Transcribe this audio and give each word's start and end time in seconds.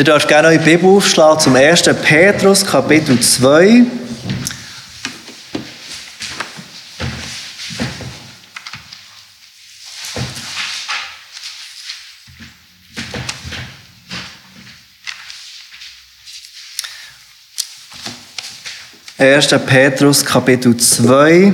Ihr 0.00 0.04
dürft 0.04 0.28
gerne 0.28 0.48
eure 0.48 0.58
Bibel 0.58 0.88
aufschlagen 0.88 1.40
zum 1.40 1.56
1. 1.56 1.82
Petrus, 2.02 2.64
Kapitel 2.64 3.20
2. 3.20 3.82
Erster 19.18 19.58
Petrus 19.58 20.24
Kapitel 20.24 20.78
2 20.78 21.52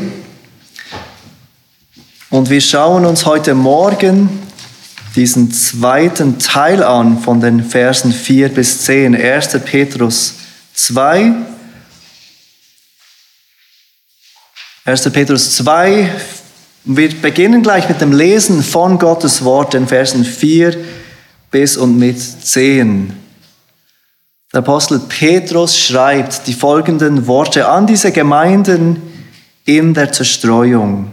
und 2.30 2.48
wir 2.48 2.60
schauen 2.60 3.06
uns 3.06 3.26
heute 3.26 3.54
Morgen 3.54 4.45
diesen 5.16 5.50
zweiten 5.50 6.38
Teil 6.38 6.82
an 6.82 7.18
von 7.18 7.40
den 7.40 7.64
Versen 7.64 8.12
4 8.12 8.50
bis 8.50 8.82
10. 8.82 9.14
1. 9.16 9.58
Petrus 9.64 10.34
2. 10.74 11.32
1. 14.84 15.12
Petrus 15.12 15.57
2. 15.57 16.10
Wir 16.84 17.21
beginnen 17.21 17.62
gleich 17.62 17.88
mit 17.88 18.00
dem 18.00 18.12
Lesen 18.12 18.62
von 18.62 18.98
Gottes 18.98 19.43
Wort, 19.43 19.72
den 19.72 19.88
Versen 19.88 20.24
4 20.24 20.76
bis 21.50 21.79
und 21.79 21.98
mit 21.98 22.21
10. 22.21 23.12
Der 24.52 24.58
Apostel 24.58 25.00
Petrus 25.00 25.79
schreibt 25.79 26.46
die 26.46 26.52
folgenden 26.52 27.26
Worte 27.26 27.68
an 27.68 27.86
diese 27.86 28.12
Gemeinden 28.12 29.02
in 29.64 29.94
der 29.94 30.12
Zerstreuung. 30.12 31.10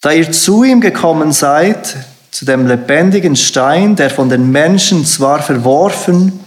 Da 0.00 0.10
ihr 0.10 0.30
zu 0.30 0.64
ihm 0.64 0.80
gekommen 0.80 1.32
seid, 1.32 1.96
zu 2.36 2.44
dem 2.44 2.66
lebendigen 2.66 3.34
Stein, 3.34 3.96
der 3.96 4.10
von 4.10 4.28
den 4.28 4.52
Menschen 4.52 5.06
zwar 5.06 5.40
verworfen, 5.40 6.38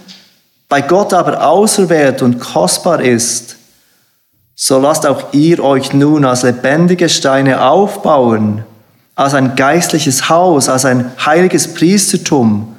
bei 0.68 0.82
Gott 0.82 1.12
aber 1.12 1.44
auserwählt 1.44 2.22
und 2.22 2.38
kostbar 2.38 3.00
ist, 3.00 3.56
so 4.54 4.78
lasst 4.78 5.04
auch 5.04 5.32
ihr 5.32 5.58
euch 5.64 5.92
nun 5.92 6.24
als 6.24 6.44
lebendige 6.44 7.08
Steine 7.08 7.62
aufbauen, 7.62 8.62
als 9.16 9.34
ein 9.34 9.56
geistliches 9.56 10.28
Haus, 10.28 10.68
als 10.68 10.84
ein 10.84 11.10
heiliges 11.26 11.74
Priestertum, 11.74 12.76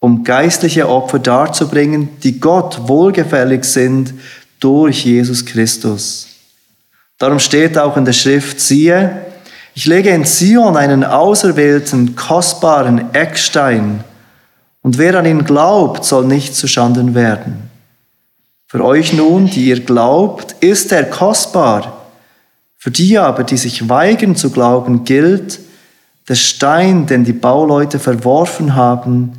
um 0.00 0.24
geistliche 0.24 0.88
Opfer 0.88 1.20
darzubringen, 1.20 2.08
die 2.24 2.40
Gott 2.40 2.88
wohlgefällig 2.88 3.62
sind 3.62 4.14
durch 4.58 5.04
Jesus 5.04 5.46
Christus. 5.46 6.26
Darum 7.18 7.38
steht 7.38 7.78
auch 7.78 7.96
in 7.96 8.04
der 8.04 8.12
Schrift, 8.12 8.58
siehe, 8.58 9.31
ich 9.74 9.86
lege 9.86 10.10
in 10.10 10.24
Zion 10.24 10.76
einen 10.76 11.04
auserwählten, 11.04 12.14
kostbaren 12.14 13.14
Eckstein, 13.14 14.04
und 14.82 14.98
wer 14.98 15.18
an 15.18 15.26
ihn 15.26 15.44
glaubt, 15.44 16.04
soll 16.04 16.24
nicht 16.26 16.56
zuschanden 16.56 17.14
werden. 17.14 17.70
Für 18.66 18.84
euch 18.84 19.12
nun, 19.12 19.46
die 19.46 19.66
ihr 19.66 19.80
glaubt, 19.80 20.56
ist 20.60 20.90
er 20.92 21.04
kostbar. 21.04 22.06
Für 22.76 22.90
die 22.90 23.16
aber, 23.16 23.44
die 23.44 23.56
sich 23.56 23.88
weigern 23.88 24.34
zu 24.34 24.50
glauben, 24.50 25.04
gilt, 25.04 25.60
der 26.28 26.34
Stein, 26.34 27.06
den 27.06 27.24
die 27.24 27.32
Bauleute 27.32 27.98
verworfen 28.00 28.74
haben, 28.74 29.32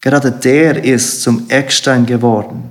gerade 0.00 0.30
der 0.30 0.84
ist 0.84 1.22
zum 1.22 1.48
Eckstein 1.48 2.04
geworden. 2.04 2.64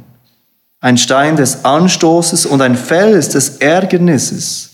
Ein 0.80 0.98
Stein 0.98 1.38
des 1.38 1.66
Anstoßes 1.66 2.46
und 2.46 2.62
ein 2.62 2.76
Fels 2.76 3.30
des 3.30 3.58
Ärgernisses 3.58 4.71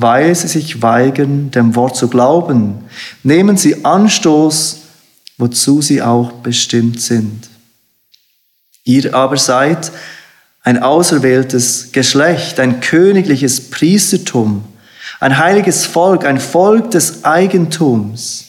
weil 0.00 0.32
sie 0.36 0.46
sich 0.46 0.80
weigern, 0.80 1.50
dem 1.50 1.74
Wort 1.74 1.96
zu 1.96 2.06
glauben. 2.06 2.84
Nehmen 3.24 3.56
sie 3.56 3.84
Anstoß, 3.84 4.82
wozu 5.38 5.82
sie 5.82 6.02
auch 6.02 6.30
bestimmt 6.34 7.00
sind. 7.00 7.48
Ihr 8.84 9.12
aber 9.12 9.36
seid 9.36 9.90
ein 10.62 10.80
auserwähltes 10.80 11.90
Geschlecht, 11.90 12.60
ein 12.60 12.78
königliches 12.78 13.70
Priestertum, 13.70 14.62
ein 15.18 15.36
heiliges 15.36 15.84
Volk, 15.84 16.24
ein 16.24 16.38
Volk 16.38 16.92
des 16.92 17.24
Eigentums, 17.24 18.44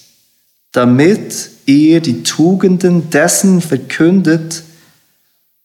damit 0.71 1.49
ihr 1.65 1.99
die 1.99 2.21
Tugenden 2.21 3.09
dessen 3.09 3.59
verkündet, 3.59 4.61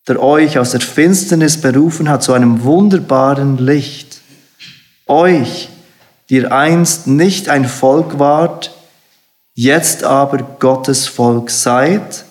der 0.08 0.22
euch 0.22 0.58
aus 0.58 0.70
der 0.70 0.80
Finsternis 0.80 1.60
berufen 1.60 2.08
hat 2.08 2.22
zu 2.22 2.32
einem 2.32 2.62
wunderbaren 2.62 3.58
Licht. 3.58 4.22
Euch, 5.06 5.68
ihr 6.28 6.52
einst 6.52 7.06
nicht 7.06 7.48
ein 7.48 7.68
Volk 7.68 8.18
wart, 8.18 8.74
jetzt 9.54 10.04
aber 10.04 10.38
Gottes 10.58 11.06
Volk 11.06 11.50
seid 11.50 12.24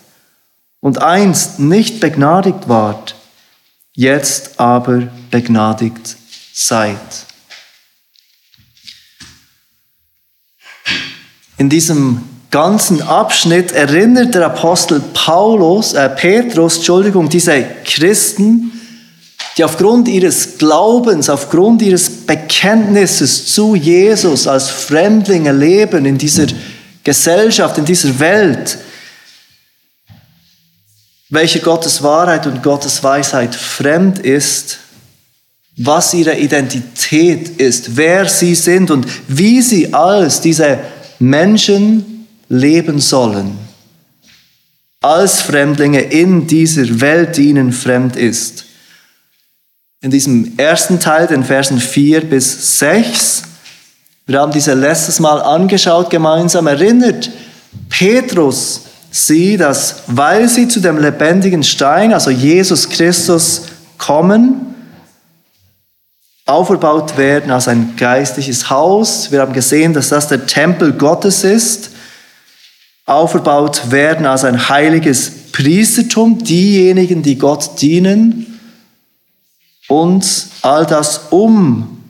und 0.80 1.02
einst 1.02 1.60
nicht 1.60 2.00
begnadigt 2.00 2.68
wart, 2.68 3.16
jetzt 3.94 4.60
aber 4.60 5.08
begnadigt 5.32 6.18
seid. 6.54 6.98
In 11.58 11.70
diesem 11.70 12.24
ganzen 12.52 13.02
Abschnitt 13.02 13.72
erinnert 13.72 14.36
der 14.36 14.48
Apostel 14.48 15.02
Paulus, 15.14 15.94
äh, 15.94 16.10
Petrus, 16.10 16.78
Entschuldigung, 16.78 17.30
diese 17.30 17.64
Christen 17.86 18.72
die 19.58 19.64
aufgrund 19.64 20.08
ihres 20.08 20.58
Glaubens, 20.58 21.30
aufgrund 21.30 21.82
ihres 21.82 22.13
Bekenntnisses 22.26 23.54
zu 23.54 23.76
Jesus 23.76 24.48
als 24.48 24.70
Fremdlinge 24.70 25.52
leben 25.52 26.06
in 26.06 26.18
dieser 26.18 26.48
Gesellschaft, 27.04 27.78
in 27.78 27.86
dieser 27.86 28.20
Welt, 28.20 28.78
welche 31.30 31.60
Gottes 31.60 32.02
Wahrheit 32.04 32.46
und 32.48 32.62
Gottes 32.64 33.04
Weisheit 33.04 33.56
fremd 33.56 34.20
ist, 34.20 34.80
was 35.78 36.14
ihre 36.14 36.38
Identität 36.38 37.60
ist, 37.60 37.98
wer 37.98 38.28
sie 38.30 38.56
sind 38.56 38.92
und 38.92 39.08
wie 39.28 39.62
sie 39.62 39.94
als 39.94 40.42
diese 40.42 40.80
Menschen 41.20 42.28
leben 42.50 43.00
sollen. 43.00 43.58
Als 45.02 45.42
Fremdlinge 45.42 46.02
in 46.02 46.48
dieser 46.48 47.02
Welt, 47.02 47.38
die 47.38 47.50
ihnen 47.50 47.74
fremd 47.74 48.16
ist 48.16 48.66
in 50.04 50.12
diesem 50.12 50.58
ersten 50.58 51.00
Teil, 51.00 51.28
den 51.28 51.46
Versen 51.46 51.80
4 51.80 52.30
bis 52.30 52.78
6. 52.78 53.44
Wir 54.28 54.42
haben 54.42 54.52
diese 54.52 54.74
letztes 54.74 55.22
Mal 55.22 55.42
angeschaut 55.42 56.10
gemeinsam. 56.10 56.68
Erinnert 56.68 57.32
Petrus 57.88 58.82
sie, 59.12 59.56
dass 59.56 60.04
weil 60.08 60.50
sie 60.50 60.68
zu 60.68 60.82
dem 60.82 60.98
lebendigen 60.98 61.64
Stein, 61.64 62.14
also 62.14 62.30
Jesus 62.32 62.90
Christus, 62.90 63.62
kommen, 63.98 64.76
aufgebaut 66.46 67.16
werden 67.16 67.50
als 67.50 67.70
ein 67.70 67.96
geistliches 67.96 68.70
Haus. 68.70 69.32
Wir 69.32 69.40
haben 69.40 69.54
gesehen, 69.54 69.94
dass 69.94 70.10
das 70.10 70.28
der 70.28 70.46
Tempel 70.46 70.92
Gottes 70.92 71.46
ist. 71.46 71.92
Aufgebaut 73.06 73.90
werden 73.92 74.26
als 74.26 74.44
ein 74.44 74.68
heiliges 74.68 75.32
Priestertum, 75.54 76.44
diejenigen, 76.44 77.24
die 77.24 77.38
Gott 77.38 77.82
dienen 77.82 78.53
und 79.88 80.48
all 80.62 80.86
das, 80.86 81.28
um 81.30 82.04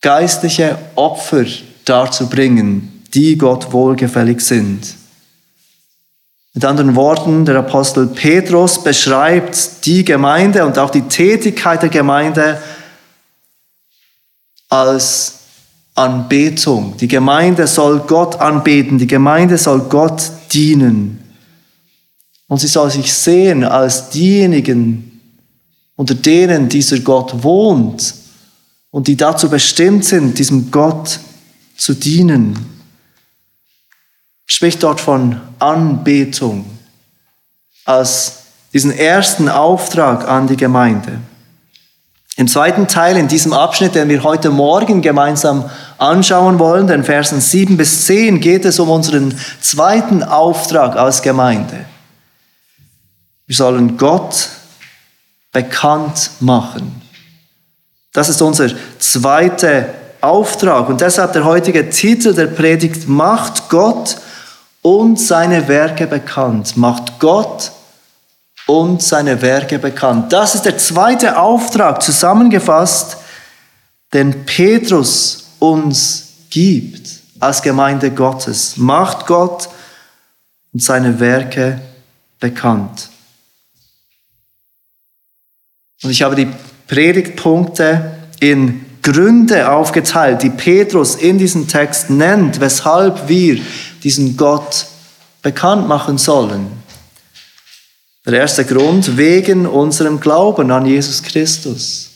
geistliche 0.00 0.78
Opfer 0.94 1.44
darzubringen, 1.84 3.04
die 3.14 3.36
Gott 3.36 3.72
wohlgefällig 3.72 4.40
sind. 4.40 4.94
Mit 6.52 6.64
anderen 6.64 6.96
Worten, 6.96 7.44
der 7.44 7.56
Apostel 7.56 8.08
Petrus 8.08 8.82
beschreibt 8.82 9.86
die 9.86 10.04
Gemeinde 10.04 10.66
und 10.66 10.78
auch 10.78 10.90
die 10.90 11.02
Tätigkeit 11.02 11.82
der 11.82 11.90
Gemeinde 11.90 12.60
als 14.68 15.38
Anbetung. 15.94 16.96
Die 16.96 17.08
Gemeinde 17.08 17.66
soll 17.66 18.00
Gott 18.00 18.40
anbeten, 18.40 18.98
die 18.98 19.06
Gemeinde 19.06 19.58
soll 19.58 19.80
Gott 19.80 20.22
dienen. 20.52 21.18
Und 22.48 22.58
sie 22.58 22.66
soll 22.66 22.90
sich 22.90 23.12
sehen 23.12 23.62
als 23.64 24.10
diejenigen, 24.10 25.09
unter 26.00 26.14
denen 26.14 26.70
dieser 26.70 26.98
Gott 27.00 27.42
wohnt 27.42 28.14
und 28.90 29.06
die 29.06 29.18
dazu 29.18 29.50
bestimmt 29.50 30.02
sind, 30.06 30.38
diesem 30.38 30.70
Gott 30.70 31.20
zu 31.76 31.92
dienen. 31.92 32.58
Spricht 34.46 34.82
dort 34.82 34.98
von 34.98 35.38
Anbetung 35.58 36.64
als 37.84 38.44
diesen 38.72 38.96
ersten 38.96 39.50
Auftrag 39.50 40.26
an 40.26 40.46
die 40.46 40.56
Gemeinde. 40.56 41.20
Im 42.36 42.48
zweiten 42.48 42.88
Teil, 42.88 43.18
in 43.18 43.28
diesem 43.28 43.52
Abschnitt, 43.52 43.94
den 43.94 44.08
wir 44.08 44.22
heute 44.22 44.48
Morgen 44.48 45.02
gemeinsam 45.02 45.68
anschauen 45.98 46.58
wollen, 46.58 46.86
den 46.86 47.04
Versen 47.04 47.42
7 47.42 47.76
bis 47.76 48.06
10, 48.06 48.40
geht 48.40 48.64
es 48.64 48.78
um 48.78 48.88
unseren 48.88 49.38
zweiten 49.60 50.22
Auftrag 50.22 50.96
als 50.96 51.20
Gemeinde. 51.20 51.84
Wir 53.46 53.56
sollen 53.56 53.98
Gott 53.98 54.48
bekannt 55.52 56.30
machen. 56.40 57.02
Das 58.12 58.28
ist 58.28 58.42
unser 58.42 58.70
zweiter 58.98 59.86
Auftrag. 60.20 60.88
Und 60.88 61.00
deshalb 61.00 61.32
der 61.32 61.44
heutige 61.44 61.90
Titel 61.90 62.34
der 62.34 62.46
Predigt, 62.46 63.08
macht 63.08 63.68
Gott 63.68 64.16
und 64.82 65.18
seine 65.18 65.68
Werke 65.68 66.06
bekannt. 66.06 66.76
Macht 66.76 67.18
Gott 67.18 67.72
und 68.66 69.02
seine 69.02 69.40
Werke 69.42 69.78
bekannt. 69.78 70.32
Das 70.32 70.54
ist 70.54 70.64
der 70.64 70.78
zweite 70.78 71.38
Auftrag 71.38 72.02
zusammengefasst, 72.02 73.16
den 74.12 74.44
Petrus 74.44 75.48
uns 75.58 76.28
gibt 76.50 77.08
als 77.38 77.62
Gemeinde 77.62 78.10
Gottes. 78.10 78.76
Macht 78.76 79.26
Gott 79.26 79.68
und 80.72 80.82
seine 80.82 81.18
Werke 81.20 81.80
bekannt. 82.38 83.08
Und 86.02 86.10
ich 86.10 86.22
habe 86.22 86.34
die 86.34 86.48
Predigtpunkte 86.86 88.16
in 88.40 88.84
Gründe 89.02 89.70
aufgeteilt, 89.70 90.42
die 90.42 90.50
Petrus 90.50 91.14
in 91.14 91.38
diesem 91.38 91.68
Text 91.68 92.10
nennt, 92.10 92.60
weshalb 92.60 93.28
wir 93.28 93.60
diesen 94.02 94.36
Gott 94.36 94.86
bekannt 95.42 95.88
machen 95.88 96.18
sollen. 96.18 96.66
Der 98.26 98.34
erste 98.34 98.64
Grund, 98.64 99.16
wegen 99.16 99.66
unserem 99.66 100.20
Glauben 100.20 100.70
an 100.70 100.84
Jesus 100.84 101.22
Christus. 101.22 102.10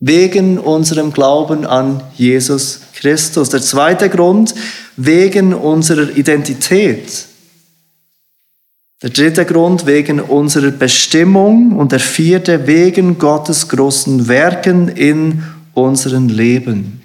Wegen 0.00 0.58
unserem 0.58 1.12
Glauben 1.12 1.64
an 1.64 2.02
Jesus 2.16 2.80
Christus. 2.94 3.48
Der 3.48 3.62
zweite 3.62 4.10
Grund, 4.10 4.54
wegen 4.96 5.54
unserer 5.54 6.10
Identität. 6.14 7.26
Der 9.02 9.10
dritte 9.10 9.44
Grund 9.44 9.84
wegen 9.86 10.20
unserer 10.20 10.70
Bestimmung 10.70 11.72
und 11.72 11.90
der 11.90 11.98
vierte 11.98 12.68
wegen 12.68 13.18
Gottes 13.18 13.68
großen 13.68 14.28
Werken 14.28 14.86
in 14.86 15.42
unserem 15.74 16.28
Leben. 16.28 17.02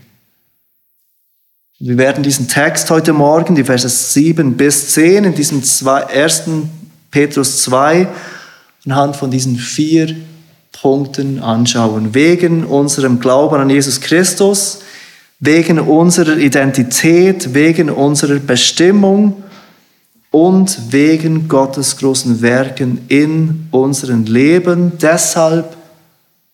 Wir 1.79 1.97
werden 1.97 2.21
diesen 2.21 2.47
Text 2.47 2.91
heute 2.91 3.13
Morgen, 3.13 3.55
die 3.55 3.63
Verse 3.63 3.89
7 3.89 4.55
bis 4.55 4.93
10, 4.93 5.23
in 5.23 5.33
diesem 5.33 5.63
1. 5.63 6.43
Petrus 7.09 7.63
2, 7.63 8.07
anhand 8.85 9.15
von 9.15 9.31
diesen 9.31 9.55
vier 9.55 10.15
Punkten 10.71 11.39
anschauen. 11.39 12.13
Wegen 12.13 12.63
unserem 12.63 13.19
Glauben 13.19 13.59
an 13.59 13.71
Jesus 13.71 14.01
Christus, 14.01 14.81
wegen 15.39 15.79
unserer 15.79 16.37
Identität, 16.37 17.55
wegen 17.55 17.89
unserer 17.89 18.37
Bestimmung 18.37 19.43
und 20.37 20.93
wegen 20.93 21.47
Gottes 21.47 21.97
großen 21.97 22.43
Werken 22.43 23.05
in 23.07 23.69
unserem 23.71 24.25
Leben. 24.25 24.95
Deshalb 24.99 25.75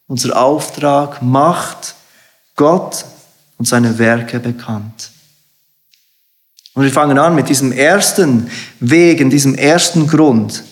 unser 0.08 0.42
Auftrag 0.42 1.22
macht 1.22 1.94
Gott 2.56 3.04
und 3.58 3.68
seine 3.68 4.00
Werke 4.00 4.40
bekannt. 4.40 5.10
Und 6.74 6.84
wir 6.84 6.94
fangen 6.94 7.18
an 7.18 7.36
mit 7.36 7.50
diesem 7.50 7.74
ersten 7.74 8.50
Weg, 8.80 9.20
in 9.20 9.30
diesem 9.30 9.54
ersten 9.54 10.08
Grund, 10.08 10.64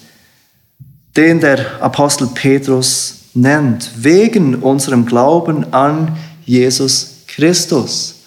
den 1.17 1.41
der 1.41 1.83
Apostel 1.83 2.27
Petrus 2.27 3.15
nennt, 3.33 3.91
wegen 3.97 4.55
unserem 4.55 5.05
Glauben 5.05 5.73
an 5.73 6.17
Jesus 6.45 7.25
Christus. 7.27 8.20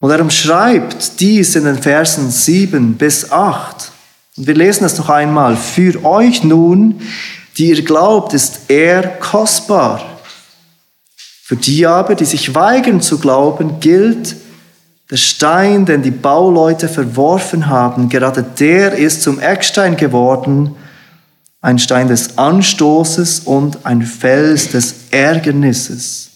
Und 0.00 0.10
er 0.10 0.20
umschreibt 0.20 1.20
dies 1.20 1.56
in 1.56 1.64
den 1.64 1.78
Versen 1.78 2.30
7 2.30 2.94
bis 2.94 3.32
8. 3.32 3.90
Und 4.36 4.46
wir 4.46 4.54
lesen 4.54 4.84
es 4.84 4.96
noch 4.96 5.08
einmal. 5.08 5.56
Für 5.56 6.04
euch 6.04 6.44
nun, 6.44 7.00
die 7.56 7.70
ihr 7.70 7.84
glaubt, 7.84 8.32
ist 8.32 8.60
er 8.68 9.02
kostbar. 9.18 10.20
Für 11.16 11.56
die 11.56 11.86
aber, 11.86 12.14
die 12.14 12.26
sich 12.26 12.54
weigern 12.54 13.00
zu 13.00 13.18
glauben, 13.18 13.80
gilt, 13.80 14.36
der 15.10 15.16
Stein, 15.16 15.86
den 15.86 16.02
die 16.02 16.10
Bauleute 16.10 16.88
verworfen 16.88 17.68
haben, 17.68 18.08
gerade 18.08 18.42
der 18.42 18.92
ist 18.92 19.22
zum 19.22 19.40
Eckstein 19.40 19.96
geworden, 19.96 20.76
ein 21.60 21.78
Stein 21.78 22.08
des 22.08 22.36
Anstoßes 22.36 23.40
und 23.40 23.86
ein 23.86 24.02
Fels 24.02 24.70
des 24.70 24.94
Ärgernisses. 25.10 26.27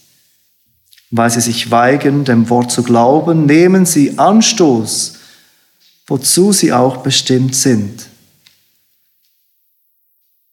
Weil 1.13 1.31
sie 1.31 1.43
sich 1.43 1.71
weigern, 1.71 2.25
dem 2.25 2.51
Wort 2.51 2.73
zu 2.73 2.83
glauben, 2.83 3.47
nehmen 3.47 3.87
sie 3.87 4.19
Anstoß, 4.19 5.15
wozu 6.07 6.53
sie 6.53 6.73
auch 6.73 6.97
bestimmt 6.97 7.55
sind. 7.55 8.09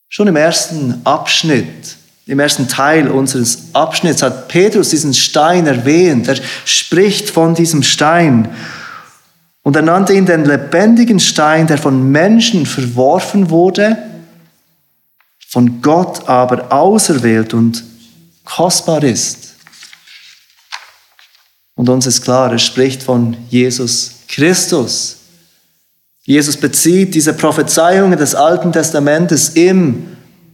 Schon 0.10 0.28
im 0.28 0.36
ersten 0.36 1.02
Abschnitt, 1.06 1.96
im 2.26 2.40
ersten 2.40 2.68
Teil 2.68 3.08
unseres 3.10 3.74
Abschnitts 3.74 4.22
hat 4.22 4.50
Petrus 4.50 4.90
diesen 4.90 5.16
Stein 5.16 5.66
erwähnt. 5.66 6.28
Er 6.28 6.38
spricht 6.66 7.30
von 7.30 7.56
diesem 7.56 7.82
Stein. 7.82 8.50
Und 9.64 9.76
er 9.76 9.82
nannte 9.82 10.14
ihn 10.14 10.26
den 10.26 10.46
lebendigen 10.46 11.20
Stein, 11.20 11.68
der 11.68 11.78
von 11.78 12.12
Menschen 12.12 12.66
verworfen 12.66 13.50
wurde, 13.50 13.98
von 15.48 15.82
Gott 15.82 16.28
aber 16.28 16.72
auserwählt 16.72 17.54
und 17.54 17.84
kostbar 18.46 19.04
ist. 19.04 19.49
Und 21.80 21.88
uns 21.88 22.06
ist 22.08 22.24
klar, 22.24 22.52
er 22.52 22.60
spricht 22.60 23.04
von 23.04 23.38
Jesus 23.50 24.16
Christus. 24.28 25.16
Jesus 26.26 26.58
bezieht 26.58 27.16
diese 27.16 27.32
Prophezeiungen 27.32 28.20
des 28.20 28.36
Alten 28.36 28.74
Testamentes 28.74 29.52
im 29.52 30.08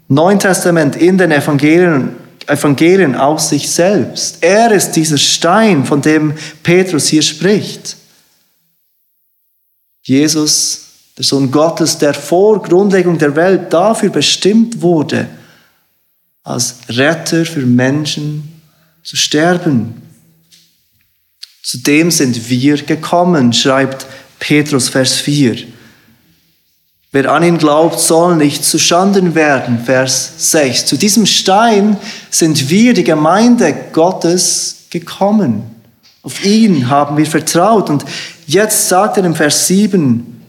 Neuen 0.08 0.38
Testament, 0.38 0.96
in 0.96 1.18
den 1.18 1.32
Evangelien, 1.32 2.16
Evangelien 2.46 3.16
aus 3.16 3.50
sich 3.50 3.72
selbst. 3.72 4.38
Er 4.42 4.72
ist 4.72 4.92
dieser 4.92 5.18
Stein, 5.18 5.84
von 5.84 6.00
dem 6.00 6.36
Petrus 6.62 7.08
hier 7.08 7.24
spricht. 7.24 7.98
Jesus, 10.04 10.82
der 11.18 11.26
Sohn 11.26 11.50
Gottes, 11.50 11.98
der 11.98 12.14
vor 12.14 12.62
Grundlegung 12.62 13.18
der 13.18 13.36
Welt 13.36 13.74
dafür 13.74 14.12
bestimmt 14.12 14.80
wurde, 14.80 15.28
als 16.44 16.76
Retter 16.88 17.46
für 17.46 17.66
Menschen 17.66 18.62
zu 19.02 19.16
sterben, 19.16 20.05
zu 21.66 21.80
dem 21.80 22.12
sind 22.12 22.48
wir 22.48 22.78
gekommen, 22.78 23.52
schreibt 23.52 24.06
Petrus 24.38 24.88
Vers 24.88 25.16
4. 25.16 25.58
Wer 27.12 27.32
an 27.32 27.42
ihn 27.42 27.58
glaubt, 27.58 28.00
soll 28.00 28.36
nicht 28.36 28.64
zu 28.64 28.78
Schanden 28.78 29.34
werden, 29.34 29.80
Vers 29.84 30.52
6. 30.52 30.86
Zu 30.86 30.96
diesem 30.96 31.26
Stein 31.26 31.98
sind 32.30 32.70
wir, 32.70 32.94
die 32.94 33.04
Gemeinde 33.04 33.74
Gottes, 33.94 34.86
gekommen. 34.92 35.64
Auf 36.22 36.46
ihn 36.46 36.88
haben 36.88 37.18
wir 37.18 37.26
vertraut. 37.26 37.90
Und 37.90 38.06
jetzt 38.46 38.88
sagt 38.88 39.18
er 39.18 39.26
im 39.26 39.34
Vers 39.34 39.66
7, 39.66 40.44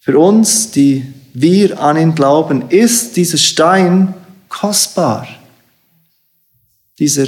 für 0.00 0.18
uns, 0.18 0.70
die 0.70 1.04
wir 1.34 1.78
an 1.82 1.98
ihn 1.98 2.14
glauben, 2.14 2.70
ist 2.70 3.14
dieser 3.14 3.36
Stein 3.36 4.14
kostbar. 4.48 5.28
Dieser 6.98 7.26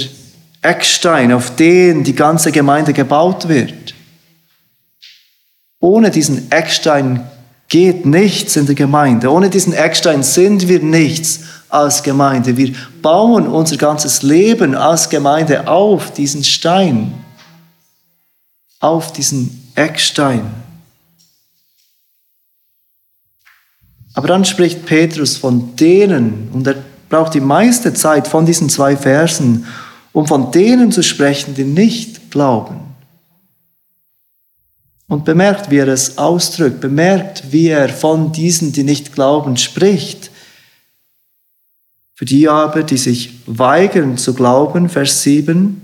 Eckstein, 0.61 1.31
auf 1.31 1.55
den 1.55 2.03
die 2.03 2.15
ganze 2.15 2.51
Gemeinde 2.51 2.93
gebaut 2.93 3.47
wird. 3.47 3.95
Ohne 5.79 6.11
diesen 6.11 6.51
Eckstein 6.51 7.27
geht 7.67 8.05
nichts 8.05 8.55
in 8.55 8.67
der 8.67 8.75
Gemeinde. 8.75 9.31
Ohne 9.31 9.49
diesen 9.49 9.73
Eckstein 9.73 10.23
sind 10.23 10.67
wir 10.67 10.81
nichts 10.81 11.39
als 11.69 12.03
Gemeinde. 12.03 12.57
Wir 12.57 12.73
bauen 13.01 13.47
unser 13.47 13.77
ganzes 13.77 14.21
Leben 14.21 14.75
als 14.75 15.09
Gemeinde 15.09 15.67
auf 15.67 16.13
diesen 16.13 16.43
Stein, 16.43 17.13
auf 18.79 19.13
diesen 19.13 19.71
Eckstein. 19.75 20.51
Aber 24.13 24.27
dann 24.27 24.45
spricht 24.45 24.85
Petrus 24.85 25.37
von 25.37 25.75
denen, 25.77 26.49
und 26.51 26.67
er 26.67 26.75
braucht 27.09 27.33
die 27.33 27.39
meiste 27.39 27.93
Zeit 27.93 28.27
von 28.27 28.45
diesen 28.45 28.69
zwei 28.69 28.97
Versen, 28.97 29.65
um 30.13 30.27
von 30.27 30.51
denen 30.51 30.91
zu 30.91 31.03
sprechen, 31.03 31.55
die 31.55 31.63
nicht 31.63 32.31
glauben. 32.31 32.79
Und 35.07 35.25
bemerkt, 35.25 35.69
wie 35.69 35.77
er 35.77 35.87
es 35.87 36.17
ausdrückt, 36.17 36.79
bemerkt, 36.79 37.51
wie 37.51 37.67
er 37.67 37.89
von 37.89 38.31
diesen, 38.31 38.71
die 38.71 38.83
nicht 38.83 39.13
glauben, 39.13 39.57
spricht. 39.57 40.31
Für 42.13 42.25
die 42.25 42.47
aber, 42.47 42.83
die 42.83 42.97
sich 42.97 43.39
weigern 43.45 44.17
zu 44.17 44.33
glauben, 44.33 44.87
Vers 44.89 45.23
7, 45.23 45.81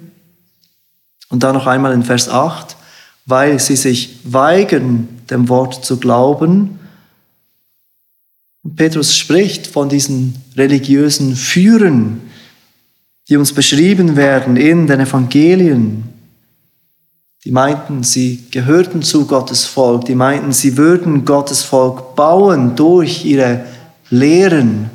und 1.30 1.44
dann 1.44 1.56
noch 1.56 1.68
einmal 1.68 1.94
in 1.94 2.04
Vers 2.04 2.30
8, 2.30 2.78
weil 3.26 3.60
sie 3.60 3.76
sich 3.76 4.20
weigern, 4.24 5.10
dem 5.30 5.50
Wort 5.50 5.84
zu 5.84 5.98
glauben. 5.98 6.80
Petrus 8.76 9.18
spricht 9.18 9.68
von 9.68 9.90
diesen 9.90 10.42
religiösen 10.56 11.36
Führern, 11.36 12.22
die 13.28 13.38
uns 13.38 13.54
beschrieben 13.54 14.16
werden 14.16 14.56
in 14.56 14.88
den 14.88 15.02
Evangelien. 15.02 16.04
Die 17.44 17.52
meinten, 17.52 18.04
sie 18.04 18.46
gehörten 18.52 19.04
zu 19.04 19.26
Gottes 19.26 19.66
Volk, 19.66 20.06
die 20.06 20.16
meinten, 20.16 20.52
sie 20.52 20.76
würden 20.78 21.26
Gottes 21.26 21.64
Volk 21.64 22.16
bauen 22.16 22.76
durch 22.76 23.26
ihre 23.26 23.66
Lehren. 24.10 24.90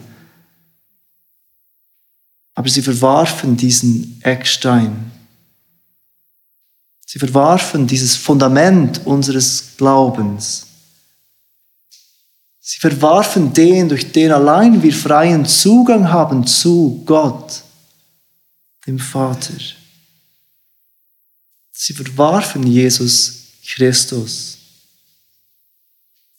Aber 2.54 2.68
sie 2.68 2.82
verwarfen 2.82 3.56
diesen 3.56 4.20
Eckstein. 4.22 5.10
Sie 7.06 7.18
verwarfen 7.18 7.86
dieses 7.86 8.16
Fundament 8.16 9.02
unseres 9.06 9.76
Glaubens. 9.76 10.66
Sie 12.60 12.80
verwarfen 12.80 13.52
den, 13.52 13.88
durch 13.88 14.12
den 14.12 14.32
allein 14.32 14.82
wir 14.82 14.94
freien 14.94 15.44
Zugang 15.44 16.10
haben 16.10 16.46
zu 16.46 17.02
Gott, 17.04 17.64
dem 18.86 18.98
Vater. 18.98 19.54
Sie 21.72 21.92
verwarfen 21.92 22.66
Jesus 22.66 23.46
Christus. 23.66 24.58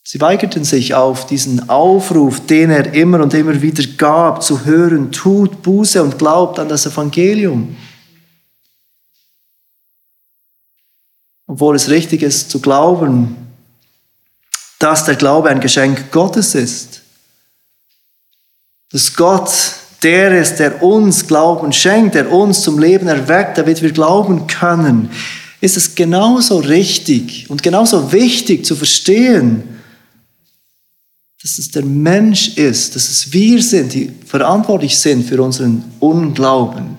Sie 0.03 0.19
weigerten 0.19 0.65
sich 0.65 0.93
auf 0.93 1.25
diesen 1.25 1.69
Aufruf, 1.69 2.45
den 2.45 2.69
er 2.69 2.93
immer 2.93 3.21
und 3.21 3.33
immer 3.33 3.61
wieder 3.61 3.83
gab, 3.97 4.43
zu 4.43 4.65
hören, 4.65 5.11
tut 5.11 5.61
Buße 5.61 6.03
und 6.03 6.19
glaubt 6.19 6.59
an 6.59 6.67
das 6.67 6.85
Evangelium. 6.85 7.75
obwohl 11.53 11.75
es 11.75 11.89
richtig 11.89 12.23
ist 12.23 12.49
zu 12.49 12.59
glauben, 12.59 13.37
dass 14.79 15.05
der 15.05 15.15
Glaube 15.15 15.49
ein 15.49 15.59
Geschenk 15.59 16.11
Gottes 16.11 16.55
ist. 16.55 17.01
Dass 18.89 19.15
Gott 19.15 19.51
der 20.03 20.39
ist, 20.39 20.57
der 20.57 20.83
uns 20.83 21.27
Glauben 21.27 21.71
schenkt, 21.71 22.15
der 22.15 22.31
uns 22.31 22.61
zum 22.61 22.79
Leben 22.79 23.07
erweckt, 23.07 23.57
damit 23.57 23.81
wir 23.81 23.91
glauben 23.91 24.47
können, 24.47 25.09
ist 25.61 25.77
es 25.77 25.95
genauso 25.95 26.57
richtig 26.57 27.49
und 27.49 27.63
genauso 27.63 28.11
wichtig 28.11 28.65
zu 28.65 28.75
verstehen, 28.75 29.63
dass 31.41 31.57
es 31.57 31.71
der 31.71 31.83
Mensch 31.83 32.57
ist, 32.57 32.95
dass 32.95 33.09
es 33.09 33.31
wir 33.33 33.61
sind, 33.61 33.93
die 33.93 34.11
verantwortlich 34.25 34.97
sind 34.97 35.27
für 35.27 35.41
unseren 35.41 35.83
Unglauben. 35.99 36.97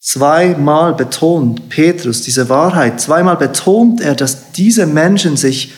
Zweimal 0.00 0.94
betont 0.94 1.68
Petrus 1.68 2.22
diese 2.22 2.48
Wahrheit. 2.48 3.00
Zweimal 3.00 3.36
betont 3.36 4.00
er, 4.00 4.14
dass 4.14 4.52
diese 4.52 4.86
Menschen 4.86 5.36
sich 5.36 5.72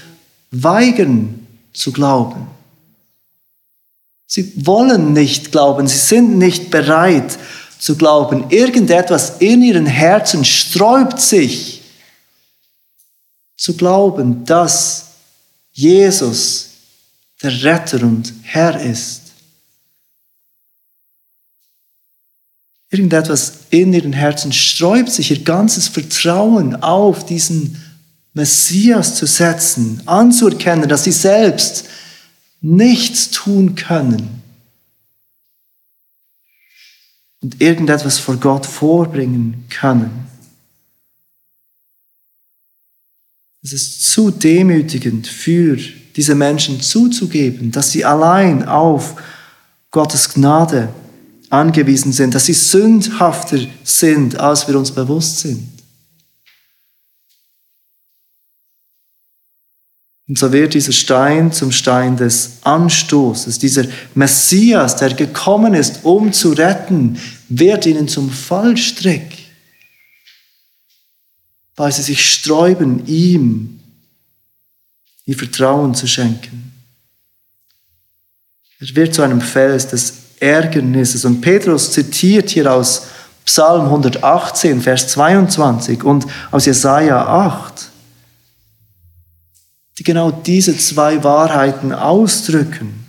weigern 0.51 1.47
zu 1.73 1.93
glauben. 1.93 2.58
Sie 4.31 4.53
wollen 4.67 5.15
nicht 5.15 5.53
glauben, 5.53 5.89
sie 5.89 5.97
sind 5.97 6.37
nicht 6.37 6.71
bereit 6.71 7.39
zu 7.79 7.97
glauben. 7.97 8.51
Irgendetwas 8.51 9.39
in 9.39 9.63
ihren 9.63 9.87
Herzen 9.87 10.45
sträubt 10.45 11.19
sich 11.19 11.81
zu 13.57 13.75
glauben, 13.75 14.45
dass 14.45 15.07
Jesus 15.73 16.69
der 17.43 17.63
Retter 17.63 18.03
und 18.03 18.35
Herr 18.43 18.79
ist. 18.79 19.23
Irgendetwas 22.91 23.53
in 23.71 23.95
ihren 23.95 24.13
Herzen 24.13 24.53
sträubt 24.53 25.11
sich, 25.11 25.31
ihr 25.31 25.43
ganzes 25.43 25.89
Vertrauen 25.89 26.83
auf 26.83 27.25
diesen 27.25 27.83
Messias 28.35 29.15
zu 29.15 29.25
setzen, 29.25 30.03
anzuerkennen, 30.05 30.89
dass 30.89 31.05
sie 31.05 31.13
selbst 31.13 31.85
nichts 32.61 33.31
tun 33.31 33.75
können 33.75 34.43
und 37.41 37.61
irgendetwas 37.61 38.19
vor 38.19 38.37
Gott 38.37 38.67
vorbringen 38.67 39.67
können. 39.71 40.27
Es 43.63 43.73
ist 43.73 44.11
zu 44.11 44.31
demütigend 44.31 45.27
für 45.27 45.77
diese 46.17 46.35
Menschen 46.35 46.81
zuzugeben, 46.81 47.71
dass 47.71 47.91
sie 47.91 48.05
allein 48.05 48.67
auf 48.67 49.21
Gottes 49.91 50.35
Gnade 50.35 50.89
angewiesen 51.51 52.13
sind, 52.13 52.35
dass 52.35 52.47
sie 52.47 52.55
sündhafter 52.55 53.59
sind, 53.85 54.39
als 54.39 54.69
wir 54.69 54.79
uns 54.79 54.91
bewusst 54.91 55.41
sind. 55.41 55.78
Und 60.29 60.39
so 60.39 60.53
wird 60.53 60.75
dieser 60.75 60.93
Stein 60.93 61.53
zum 61.53 61.73
Stein 61.73 62.19
des 62.19 62.59
Anstoßes. 62.63 63.59
Dieser 63.59 63.85
Messias, 64.15 64.97
der 64.97 65.15
gekommen 65.15 65.73
ist, 65.73 66.01
um 66.05 66.33
zu 66.35 66.53
retten, 66.53 67.19
wird 67.49 67.87
ihnen 67.87 68.09
zum 68.09 68.31
Fallstrick, 68.31 69.39
weil 71.77 71.93
sie 71.93 72.03
sich 72.03 72.31
sträuben, 72.31 73.07
ihm 73.07 73.81
ihr 75.25 75.37
Vertrauen 75.37 75.95
zu 75.95 76.07
schenken. 76.07 76.73
Er 78.81 78.95
wird 78.95 79.15
zu 79.15 79.23
einem 79.23 79.41
Fels 79.41 79.89
des 79.89 80.13
Ärgernisses. 80.41 81.25
Und 81.25 81.41
Petrus 81.41 81.91
zitiert 81.91 82.51
hier 82.51 82.73
aus 82.73 83.07
Psalm 83.45 83.87
118, 83.87 84.83
Vers 84.83 85.09
22 85.09 86.05
und 86.05 86.27
aus 86.51 86.67
Jesaja 86.67 87.27
8, 87.27 87.88
die 89.99 90.05
genau 90.05 90.31
diese 90.31 90.77
zwei 90.79 91.25
Wahrheiten 91.25 91.93
ausdrücken. 91.93 93.05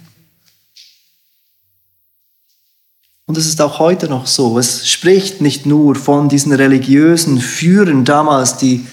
Und 3.27 3.37
es 3.37 3.45
ist 3.45 3.61
auch 3.61 3.77
heute 3.77 4.07
noch 4.07 4.25
so. 4.25 4.57
Es 4.57 4.89
spricht 4.89 5.39
nicht 5.39 5.67
nur 5.67 5.93
von 5.93 6.29
diesen 6.29 6.51
religiösen 6.51 7.39
Führern 7.39 8.03
damals, 8.03 8.57
die 8.57 8.87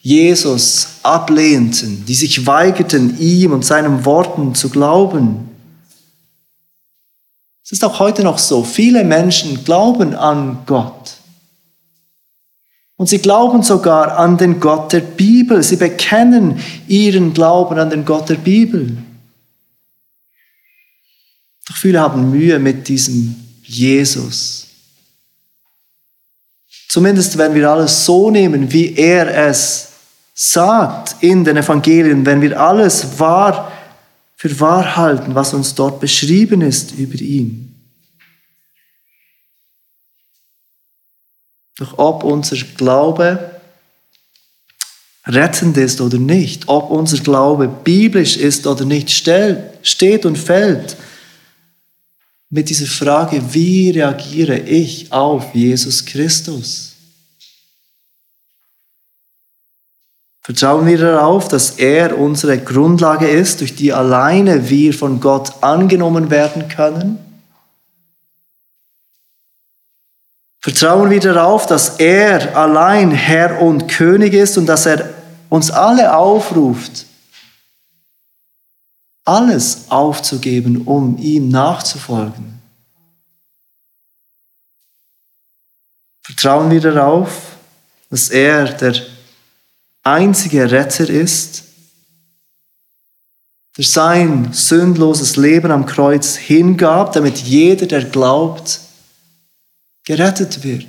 Jesus 0.00 1.00
ablehnten, 1.02 2.04
die 2.06 2.14
sich 2.14 2.46
weigerten, 2.46 3.18
ihm 3.18 3.52
und 3.52 3.64
seinen 3.64 4.04
Worten 4.04 4.54
zu 4.54 4.70
glauben. 4.70 5.48
Es 7.64 7.72
ist 7.72 7.84
auch 7.84 7.98
heute 7.98 8.22
noch 8.22 8.38
so. 8.38 8.62
Viele 8.62 9.02
Menschen 9.02 9.64
glauben 9.64 10.14
an 10.14 10.60
Gott. 10.66 11.19
Und 13.00 13.06
sie 13.06 13.20
glauben 13.20 13.62
sogar 13.62 14.18
an 14.18 14.36
den 14.36 14.60
Gott 14.60 14.92
der 14.92 15.00
Bibel. 15.00 15.62
Sie 15.62 15.76
bekennen 15.76 16.60
ihren 16.86 17.32
Glauben 17.32 17.78
an 17.78 17.88
den 17.88 18.04
Gott 18.04 18.28
der 18.28 18.34
Bibel. 18.34 18.94
Doch 21.66 21.76
viele 21.76 21.98
haben 21.98 22.30
Mühe 22.30 22.58
mit 22.58 22.88
diesem 22.88 23.36
Jesus. 23.62 24.66
Zumindest 26.90 27.38
wenn 27.38 27.54
wir 27.54 27.70
alles 27.70 28.04
so 28.04 28.30
nehmen, 28.30 28.70
wie 28.70 28.94
er 28.94 29.34
es 29.48 29.92
sagt 30.34 31.22
in 31.22 31.42
den 31.42 31.56
Evangelien, 31.56 32.26
wenn 32.26 32.42
wir 32.42 32.60
alles 32.60 33.18
wahr 33.18 33.72
für 34.36 34.60
wahr 34.60 34.96
halten, 34.96 35.34
was 35.34 35.54
uns 35.54 35.74
dort 35.74 36.00
beschrieben 36.00 36.60
ist 36.60 36.92
über 36.92 37.18
ihn. 37.18 37.69
Doch 41.80 41.96
ob 41.96 42.24
unser 42.24 42.56
Glaube 42.76 43.58
rettend 45.26 45.78
ist 45.78 46.02
oder 46.02 46.18
nicht, 46.18 46.68
ob 46.68 46.90
unser 46.90 47.18
Glaube 47.22 47.68
biblisch 47.68 48.36
ist 48.36 48.66
oder 48.66 48.84
nicht, 48.84 49.10
steht 49.10 50.26
und 50.26 50.36
fällt 50.36 50.96
mit 52.50 52.68
dieser 52.68 52.86
Frage, 52.86 53.42
wie 53.54 53.90
reagiere 53.90 54.58
ich 54.58 55.10
auf 55.10 55.54
Jesus 55.54 56.04
Christus? 56.04 56.96
Vertrauen 60.42 60.86
wir 60.86 60.98
darauf, 60.98 61.48
dass 61.48 61.70
er 61.78 62.18
unsere 62.18 62.58
Grundlage 62.58 63.28
ist, 63.28 63.60
durch 63.60 63.74
die 63.74 63.92
alleine 63.92 64.68
wir 64.68 64.92
von 64.92 65.20
Gott 65.20 65.62
angenommen 65.62 66.28
werden 66.28 66.68
können? 66.68 67.29
Vertrauen 70.60 71.08
wir 71.08 71.20
darauf, 71.20 71.66
dass 71.66 71.98
er 72.00 72.54
allein 72.54 73.12
Herr 73.12 73.62
und 73.62 73.88
König 73.88 74.34
ist 74.34 74.58
und 74.58 74.66
dass 74.66 74.84
er 74.84 75.08
uns 75.48 75.70
alle 75.70 76.14
aufruft, 76.14 77.06
alles 79.24 79.90
aufzugeben, 79.90 80.82
um 80.82 81.16
ihm 81.16 81.48
nachzufolgen? 81.48 82.60
Vertrauen 86.22 86.70
wir 86.70 86.80
darauf, 86.80 87.56
dass 88.10 88.28
er 88.28 88.66
der 88.66 88.94
einziger 90.02 90.70
Retter 90.70 91.08
ist, 91.08 91.64
der 93.78 93.84
sein 93.84 94.52
sündloses 94.52 95.36
Leben 95.36 95.70
am 95.70 95.86
Kreuz 95.86 96.36
hingab, 96.36 97.14
damit 97.14 97.38
jeder, 97.38 97.86
der 97.86 98.04
glaubt, 98.04 98.80
gerettet 100.10 100.64
wird 100.64 100.88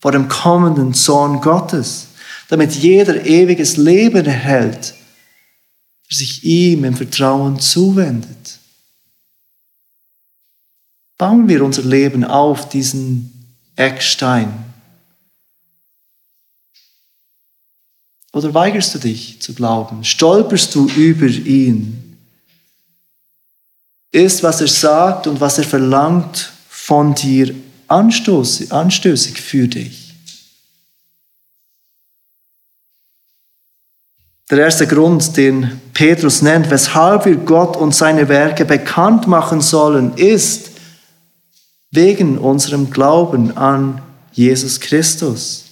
vor 0.00 0.10
dem 0.10 0.26
kommenden 0.26 0.94
Sohn 0.94 1.40
Gottes, 1.40 2.08
damit 2.48 2.72
jeder 2.72 3.24
ewiges 3.24 3.76
Leben 3.76 4.26
erhält, 4.26 4.94
der 6.10 6.16
sich 6.16 6.42
ihm 6.42 6.82
im 6.82 6.96
Vertrauen 6.96 7.60
zuwendet. 7.60 8.58
Bauen 11.18 11.48
wir 11.48 11.64
unser 11.64 11.82
Leben 11.82 12.24
auf 12.24 12.68
diesen 12.68 13.54
Eckstein 13.76 14.52
Oder 18.32 18.54
weigerst 18.54 18.94
du 18.94 18.98
dich 18.98 19.42
zu 19.42 19.52
glauben? 19.52 20.04
Stolperst 20.04 20.74
du 20.74 20.88
über 20.88 21.26
ihn? 21.26 22.16
Ist, 24.10 24.42
was 24.42 24.62
er 24.62 24.68
sagt 24.68 25.26
und 25.26 25.38
was 25.38 25.58
er 25.58 25.64
verlangt, 25.64 26.50
von 26.70 27.14
dir 27.14 27.54
anstößig 27.92 29.40
für 29.40 29.68
dich. 29.68 30.14
Der 34.50 34.58
erste 34.58 34.86
Grund, 34.86 35.36
den 35.36 35.80
Petrus 35.94 36.42
nennt, 36.42 36.70
weshalb 36.70 37.24
wir 37.24 37.36
Gott 37.36 37.76
und 37.76 37.94
seine 37.94 38.28
Werke 38.28 38.64
bekannt 38.64 39.26
machen 39.26 39.60
sollen, 39.60 40.14
ist 40.16 40.72
wegen 41.90 42.38
unserem 42.38 42.90
Glauben 42.90 43.56
an 43.56 44.02
Jesus 44.32 44.80
Christus. 44.80 45.64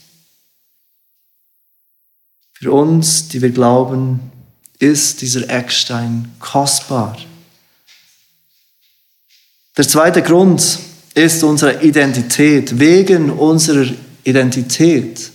Für 2.52 2.72
uns, 2.72 3.28
die 3.28 3.42
wir 3.42 3.50
glauben, 3.50 4.30
ist 4.78 5.20
dieser 5.20 5.48
Eckstein 5.48 6.32
kostbar. 6.38 7.16
Der 9.76 9.86
zweite 9.86 10.22
Grund, 10.22 10.78
ist 11.20 11.44
unsere 11.44 11.82
Identität. 11.82 12.78
Wegen 12.78 13.30
unserer 13.30 13.86
Identität 14.24 15.30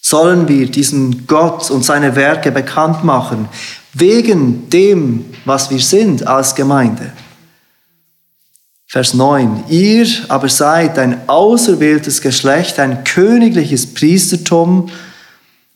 sollen 0.00 0.48
wir 0.48 0.70
diesen 0.70 1.26
Gott 1.26 1.70
und 1.70 1.84
seine 1.84 2.16
Werke 2.16 2.50
bekannt 2.50 3.04
machen. 3.04 3.48
Wegen 3.92 4.68
dem, 4.70 5.24
was 5.44 5.70
wir 5.70 5.80
sind 5.80 6.26
als 6.26 6.54
Gemeinde. 6.54 7.12
Vers 8.86 9.14
9. 9.14 9.64
Ihr 9.68 10.06
aber 10.28 10.48
seid 10.48 10.98
ein 10.98 11.28
auserwähltes 11.28 12.20
Geschlecht, 12.20 12.80
ein 12.80 13.04
königliches 13.04 13.94
Priestertum, 13.94 14.90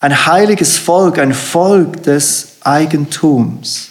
ein 0.01 0.27
heiliges 0.27 0.79
Volk, 0.79 1.19
ein 1.19 1.33
Volk 1.33 2.03
des 2.03 2.57
Eigentums. 2.63 3.89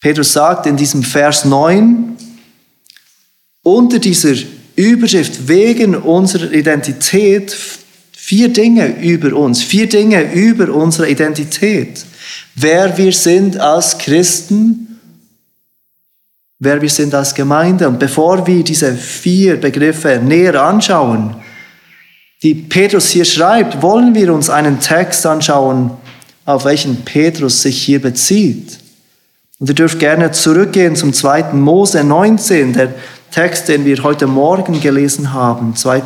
Petrus 0.00 0.32
sagt 0.32 0.66
in 0.66 0.76
diesem 0.76 1.02
Vers 1.02 1.44
9, 1.44 2.13
unter 3.64 3.98
dieser 3.98 4.34
Überschrift 4.76 5.48
wegen 5.48 5.96
unserer 5.96 6.52
Identität 6.52 7.56
vier 8.12 8.48
Dinge 8.48 9.00
über 9.00 9.36
uns, 9.36 9.62
vier 9.62 9.88
Dinge 9.88 10.32
über 10.32 10.72
unsere 10.72 11.10
Identität. 11.10 12.04
Wer 12.54 12.96
wir 12.96 13.12
sind 13.12 13.58
als 13.58 13.98
Christen, 13.98 15.00
wer 16.58 16.80
wir 16.80 16.88
sind 16.88 17.14
als 17.14 17.34
Gemeinde. 17.34 17.88
Und 17.88 17.98
bevor 17.98 18.46
wir 18.46 18.62
diese 18.62 18.94
vier 18.94 19.60
Begriffe 19.60 20.20
näher 20.22 20.62
anschauen, 20.62 21.36
die 22.42 22.54
Petrus 22.54 23.10
hier 23.10 23.24
schreibt, 23.24 23.80
wollen 23.82 24.14
wir 24.14 24.32
uns 24.32 24.50
einen 24.50 24.80
Text 24.80 25.24
anschauen, 25.26 25.90
auf 26.44 26.64
welchen 26.64 27.04
Petrus 27.04 27.62
sich 27.62 27.82
hier 27.82 28.00
bezieht. 28.02 28.78
Und 29.58 29.68
ihr 29.68 29.74
dürft 29.74 29.98
gerne 29.98 30.32
zurückgehen 30.32 30.96
zum 30.96 31.12
2. 31.12 31.54
Mose 31.54 32.04
19, 32.04 32.72
der 32.72 32.94
Text, 33.34 33.66
den 33.66 33.84
wir 33.84 34.00
heute 34.04 34.28
Morgen 34.28 34.80
gelesen 34.80 35.32
haben, 35.32 35.74
2. 35.74 36.02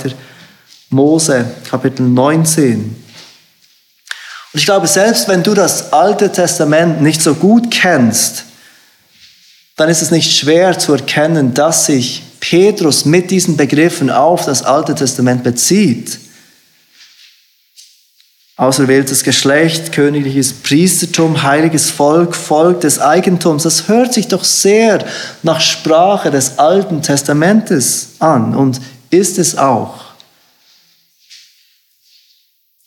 Mose, 0.89 1.45
Kapitel 1.69 2.07
19. 2.07 2.79
Und 2.81 2.97
ich 4.55 4.65
glaube, 4.65 4.87
selbst 4.87 5.29
wenn 5.29 5.43
du 5.43 5.53
das 5.53 5.93
Alte 5.93 6.33
Testament 6.33 7.03
nicht 7.03 7.21
so 7.21 7.35
gut 7.35 7.71
kennst, 7.71 8.45
dann 9.77 9.91
ist 9.91 10.01
es 10.01 10.11
nicht 10.11 10.39
schwer 10.39 10.79
zu 10.79 10.95
erkennen, 10.95 11.53
dass 11.53 11.85
sich 11.85 12.23
Petrus 12.41 13.05
mit 13.05 13.31
diesen 13.31 13.59
Begriffen 13.59 14.09
auf 14.09 14.47
das 14.47 14.63
Alte 14.63 14.95
Testament 14.95 15.43
bezieht 15.43 16.19
auserwähltes 18.59 19.23
Geschlecht, 19.23 19.93
königliches 19.93 20.53
Priestertum, 20.53 21.45
heiliges 21.45 21.91
Volk, 21.91 22.35
Volk 22.35 22.81
des 22.81 22.99
Eigentums. 22.99 23.63
Das 23.63 23.87
hört 23.87 24.13
sich 24.13 24.27
doch 24.27 24.43
sehr 24.43 25.05
nach 25.45 25.61
Sprache 25.61 26.33
des 26.33 26.59
Alten 26.59 27.01
Testamentes 27.01 28.17
an 28.19 28.57
und 28.57 28.81
ist 29.11 29.39
es 29.39 29.57
auch. 29.57 30.09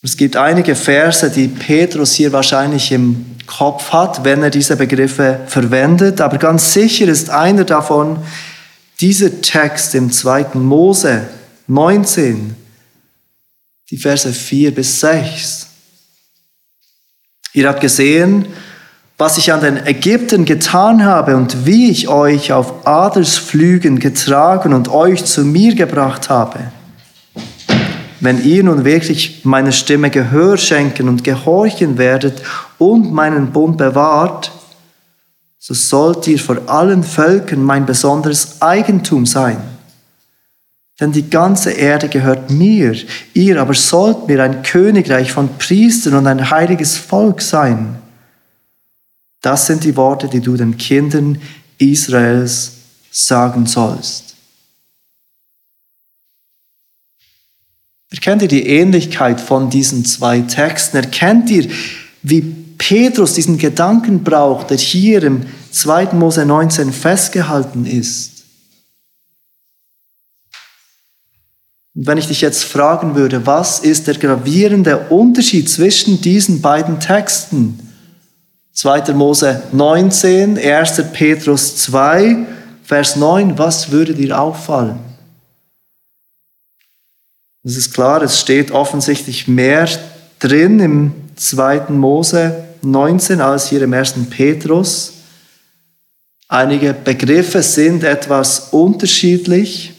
Es 0.04 0.18
gibt 0.18 0.36
einige 0.36 0.76
Verse, 0.76 1.30
die 1.30 1.48
Petrus 1.48 2.14
hier 2.14 2.34
wahrscheinlich 2.34 2.92
im 2.92 3.38
Kopf 3.48 3.94
hat, 3.94 4.26
wenn 4.26 4.44
er 4.44 4.50
diese 4.50 4.76
Begriffe 4.76 5.40
verwendet, 5.48 6.20
aber 6.20 6.38
ganz 6.38 6.74
sicher 6.74 7.08
ist 7.08 7.30
einer 7.30 7.64
davon 7.64 8.18
dieser 9.00 9.42
Text 9.42 9.96
im 9.96 10.12
2. 10.12 10.48
Mose 10.56 11.28
19, 11.68 12.56
die 13.92 13.98
Verse 13.98 14.32
4 14.32 14.74
bis 14.74 15.02
6. 15.02 15.68
Ihr 17.54 17.68
habt 17.68 17.82
gesehen, 17.82 18.46
was 19.18 19.38
ich 19.38 19.52
an 19.52 19.60
den 19.60 19.86
Ägyptern 19.86 20.46
getan 20.46 21.04
habe 21.04 21.36
und 21.36 21.66
wie 21.66 21.92
ich 21.92 22.08
euch 22.08 22.54
auf 22.54 22.88
Adelsflügen 22.88 24.00
getragen 24.00 24.74
und 24.74 24.88
euch 24.88 25.26
zu 25.26 25.44
mir 25.44 25.76
gebracht 25.76 26.30
habe. 26.30 26.72
Wenn 28.22 28.44
ihr 28.44 28.64
nun 28.64 28.86
wirklich 28.86 29.44
meiner 29.44 29.74
Stimme 29.74 30.10
Gehör 30.10 30.58
schenken 30.58 31.10
und 31.10 31.24
gehorchen 31.24 31.98
werdet 31.98 32.42
und 32.78 33.12
meinen 33.12 33.52
Bund 33.52 33.78
bewahrt, 33.78 34.52
so 35.60 35.74
sollt 35.74 36.28
ihr 36.28 36.40
vor 36.40 36.58
allen 36.68 37.04
Völkern 37.04 37.64
mein 37.64 37.86
besonderes 37.86 38.62
Eigentum 38.62 39.26
sein. 39.26 39.58
Denn 41.02 41.12
die 41.12 41.32
ganze 41.32 41.72
Erde 41.72 42.08
gehört 42.08 42.52
mir. 42.52 42.96
Ihr 43.34 43.60
aber 43.60 43.74
sollt 43.74 44.28
mir 44.28 44.44
ein 44.44 44.62
Königreich 44.62 45.32
von 45.32 45.58
Priestern 45.58 46.14
und 46.14 46.28
ein 46.28 46.52
heiliges 46.52 46.96
Volk 46.96 47.42
sein. 47.42 47.98
Das 49.42 49.66
sind 49.66 49.84
die 49.84 49.98
Worte, 49.98 50.28
die 50.28 50.42
du 50.42 50.56
den 50.56 50.78
Kindern 50.78 51.42
Israels 51.80 52.74
sagen 53.10 53.66
sollst. 53.66 54.36
Erkennt 58.12 58.44
ihr 58.44 58.48
die 58.48 58.68
Ähnlichkeit 58.68 59.42
von 59.42 59.72
diesen 59.72 60.06
zwei 60.06 60.42
Texten? 60.42 60.98
Erkennt 60.98 61.50
ihr, 61.50 61.68
wie 62.22 62.42
Petrus 62.78 63.34
diesen 63.34 63.58
Gedanken 63.58 64.24
braucht, 64.24 64.70
der 64.70 64.78
hier 64.78 65.24
im 65.24 65.48
2. 65.72 66.14
Mose 66.14 66.46
19 66.46 66.92
festgehalten 66.92 67.86
ist? 67.86 68.31
Und 71.94 72.08
wenn 72.08 72.18
ich 72.18 72.28
dich 72.28 72.42
jetzt 72.42 72.64
fragen 72.64 73.16
würde, 73.16 73.46
was 73.46 73.80
ist 73.80 74.08
der 74.08 74.16
gravierende 74.16 75.08
Unterschied 75.10 75.70
zwischen 75.70 76.22
diesen 76.22 76.62
beiden 76.62 77.00
Texten? 77.00 77.80
2. 78.74 79.14
Mose 79.14 79.62
19, 79.74 80.58
1. 80.58 81.04
Petrus 81.12 81.76
2, 81.78 82.46
Vers 82.84 83.16
9, 83.16 83.58
was 83.58 83.92
würde 83.92 84.14
dir 84.14 84.40
auffallen? 84.40 85.00
Es 87.64 87.78
ist 87.78 87.94
klar, 87.94 88.22
es 88.24 88.40
steht 88.40 88.72
offensichtlich 88.72 89.48
mehr 89.48 89.88
drin 90.40 90.80
im 90.80 91.14
2. 91.36 91.90
Mose 91.90 92.64
19 92.82 93.40
als 93.42 93.70
hier 93.70 93.82
im 93.84 93.94
1. 93.94 94.16
Petrus. 94.30 95.14
Einige 96.48 96.94
Begriffe 96.94 97.62
sind 97.62 98.04
etwas 98.04 98.70
unterschiedlich. 98.72 99.94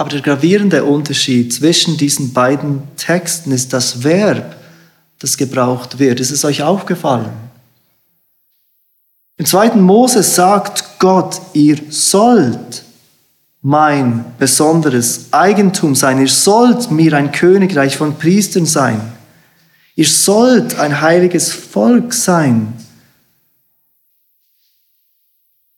Aber 0.00 0.08
der 0.08 0.22
gravierende 0.22 0.84
Unterschied 0.84 1.52
zwischen 1.52 1.98
diesen 1.98 2.32
beiden 2.32 2.84
Texten 2.96 3.52
ist 3.52 3.74
das 3.74 4.02
Verb, 4.02 4.56
das 5.18 5.36
gebraucht 5.36 5.98
wird. 5.98 6.20
Ist 6.20 6.30
es 6.30 6.42
euch 6.42 6.62
aufgefallen? 6.62 7.28
Im 9.36 9.44
zweiten 9.44 9.82
Mose 9.82 10.22
sagt 10.22 10.98
Gott, 11.00 11.42
ihr 11.52 11.78
sollt 11.90 12.82
mein 13.60 14.24
besonderes 14.38 15.26
Eigentum 15.32 15.94
sein. 15.94 16.18
Ihr 16.18 16.28
sollt 16.28 16.90
mir 16.90 17.12
ein 17.12 17.30
Königreich 17.30 17.98
von 17.98 18.16
Priestern 18.16 18.64
sein. 18.64 19.02
Ihr 19.96 20.06
sollt 20.06 20.78
ein 20.78 21.02
heiliges 21.02 21.52
Volk 21.52 22.14
sein. 22.14 22.72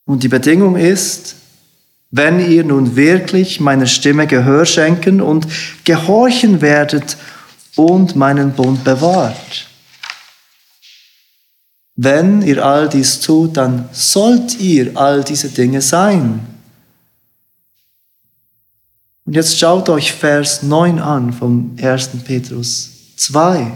Und 0.04 0.22
die 0.22 0.28
Bedingung 0.28 0.76
ist, 0.76 1.34
wenn 2.12 2.38
ihr 2.38 2.62
nun 2.62 2.94
wirklich 2.94 3.58
meiner 3.58 3.86
Stimme 3.86 4.26
Gehör 4.26 4.66
schenken 4.66 5.22
und 5.22 5.46
gehorchen 5.84 6.60
werdet 6.60 7.16
und 7.74 8.14
meinen 8.16 8.52
Bund 8.52 8.84
bewahrt. 8.84 9.66
Wenn 11.96 12.42
ihr 12.42 12.64
all 12.64 12.88
dies 12.88 13.20
tut, 13.20 13.56
dann 13.56 13.88
sollt 13.92 14.60
ihr 14.60 14.94
all 14.96 15.24
diese 15.24 15.48
Dinge 15.48 15.80
sein. 15.80 16.46
Und 19.24 19.34
jetzt 19.34 19.58
schaut 19.58 19.88
euch 19.88 20.12
Vers 20.12 20.62
9 20.62 20.98
an 20.98 21.32
vom 21.32 21.76
1. 21.80 22.10
Petrus 22.24 22.90
2. 23.16 23.72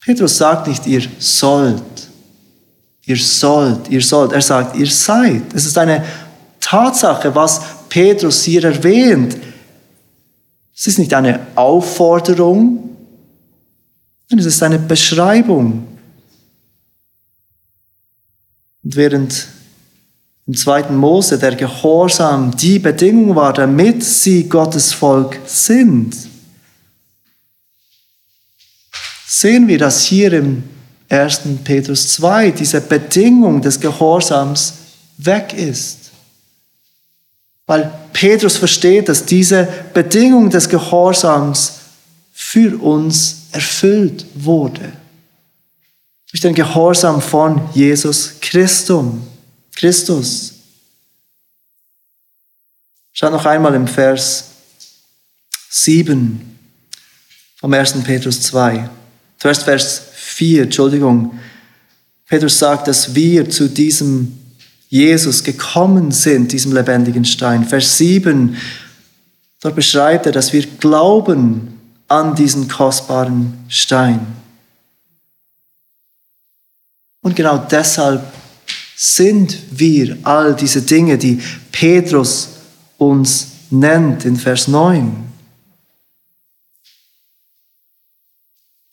Petrus 0.00 0.36
sagt 0.36 0.66
nicht, 0.68 0.86
ihr 0.86 1.02
sollt, 1.18 2.10
Ihr 3.06 3.16
sollt, 3.16 3.88
ihr 3.88 4.00
sollt. 4.00 4.32
Er 4.32 4.40
sagt, 4.40 4.76
ihr 4.76 4.86
seid. 4.86 5.52
Es 5.54 5.66
ist 5.66 5.76
eine 5.76 6.04
Tatsache, 6.60 7.34
was 7.34 7.60
Petrus 7.88 8.42
hier 8.44 8.64
erwähnt. 8.64 9.36
Es 10.74 10.86
ist 10.86 10.98
nicht 10.98 11.12
eine 11.12 11.46
Aufforderung, 11.54 12.96
sondern 14.28 14.46
es 14.46 14.54
ist 14.54 14.62
eine 14.62 14.78
Beschreibung. 14.78 15.86
Und 18.82 18.96
während 18.96 19.48
im 20.46 20.54
zweiten 20.54 20.96
Mose 20.96 21.38
der 21.38 21.54
Gehorsam 21.54 22.54
die 22.56 22.78
Bedingung 22.78 23.34
war, 23.34 23.52
damit 23.52 24.02
sie 24.02 24.48
Gottes 24.48 24.92
Volk 24.92 25.38
sind, 25.46 26.14
sehen 29.26 29.68
wir, 29.68 29.78
dass 29.78 30.04
hier 30.04 30.32
im 30.32 30.64
1. 31.14 31.40
Petrus 31.62 32.08
2 32.14 32.50
diese 32.50 32.80
Bedingung 32.80 33.60
des 33.60 33.78
Gehorsams 33.78 34.74
weg 35.18 35.52
ist. 35.54 36.10
Weil 37.66 37.92
Petrus 38.12 38.56
versteht, 38.56 39.08
dass 39.08 39.24
diese 39.24 39.66
Bedingung 39.94 40.50
des 40.50 40.68
Gehorsams 40.68 41.74
für 42.32 42.80
uns 42.82 43.46
erfüllt 43.52 44.26
wurde. 44.34 44.92
Durch 46.30 46.40
den 46.40 46.54
Gehorsam 46.54 47.22
von 47.22 47.68
Jesus 47.72 48.34
Christum, 48.40 49.26
Christus. 49.74 50.52
Schaut 53.12 53.32
noch 53.32 53.46
einmal 53.46 53.74
im 53.74 53.86
Vers 53.86 54.46
7 55.70 56.58
vom 57.56 57.72
1. 57.72 58.02
Petrus 58.02 58.42
2. 58.42 58.90
Zuerst 59.38 59.62
Vers 59.62 60.02
4, 60.34 60.64
Entschuldigung. 60.64 61.38
Petrus 62.26 62.58
sagt, 62.58 62.88
dass 62.88 63.14
wir 63.14 63.48
zu 63.48 63.68
diesem 63.68 64.36
Jesus 64.88 65.44
gekommen 65.44 66.10
sind, 66.10 66.50
diesem 66.50 66.72
lebendigen 66.72 67.24
Stein. 67.24 67.64
Vers 67.64 67.98
7, 67.98 68.56
dort 69.60 69.76
beschreibt 69.76 70.26
er, 70.26 70.32
dass 70.32 70.52
wir 70.52 70.66
glauben 70.66 71.80
an 72.08 72.34
diesen 72.34 72.66
kostbaren 72.66 73.52
Stein. 73.68 74.26
Und 77.22 77.36
genau 77.36 77.58
deshalb 77.58 78.24
sind 78.96 79.56
wir 79.70 80.18
all 80.24 80.56
diese 80.56 80.82
Dinge, 80.82 81.16
die 81.16 81.40
Petrus 81.70 82.48
uns 82.98 83.48
nennt 83.70 84.24
in 84.24 84.36
Vers 84.36 84.66
9. 84.66 85.33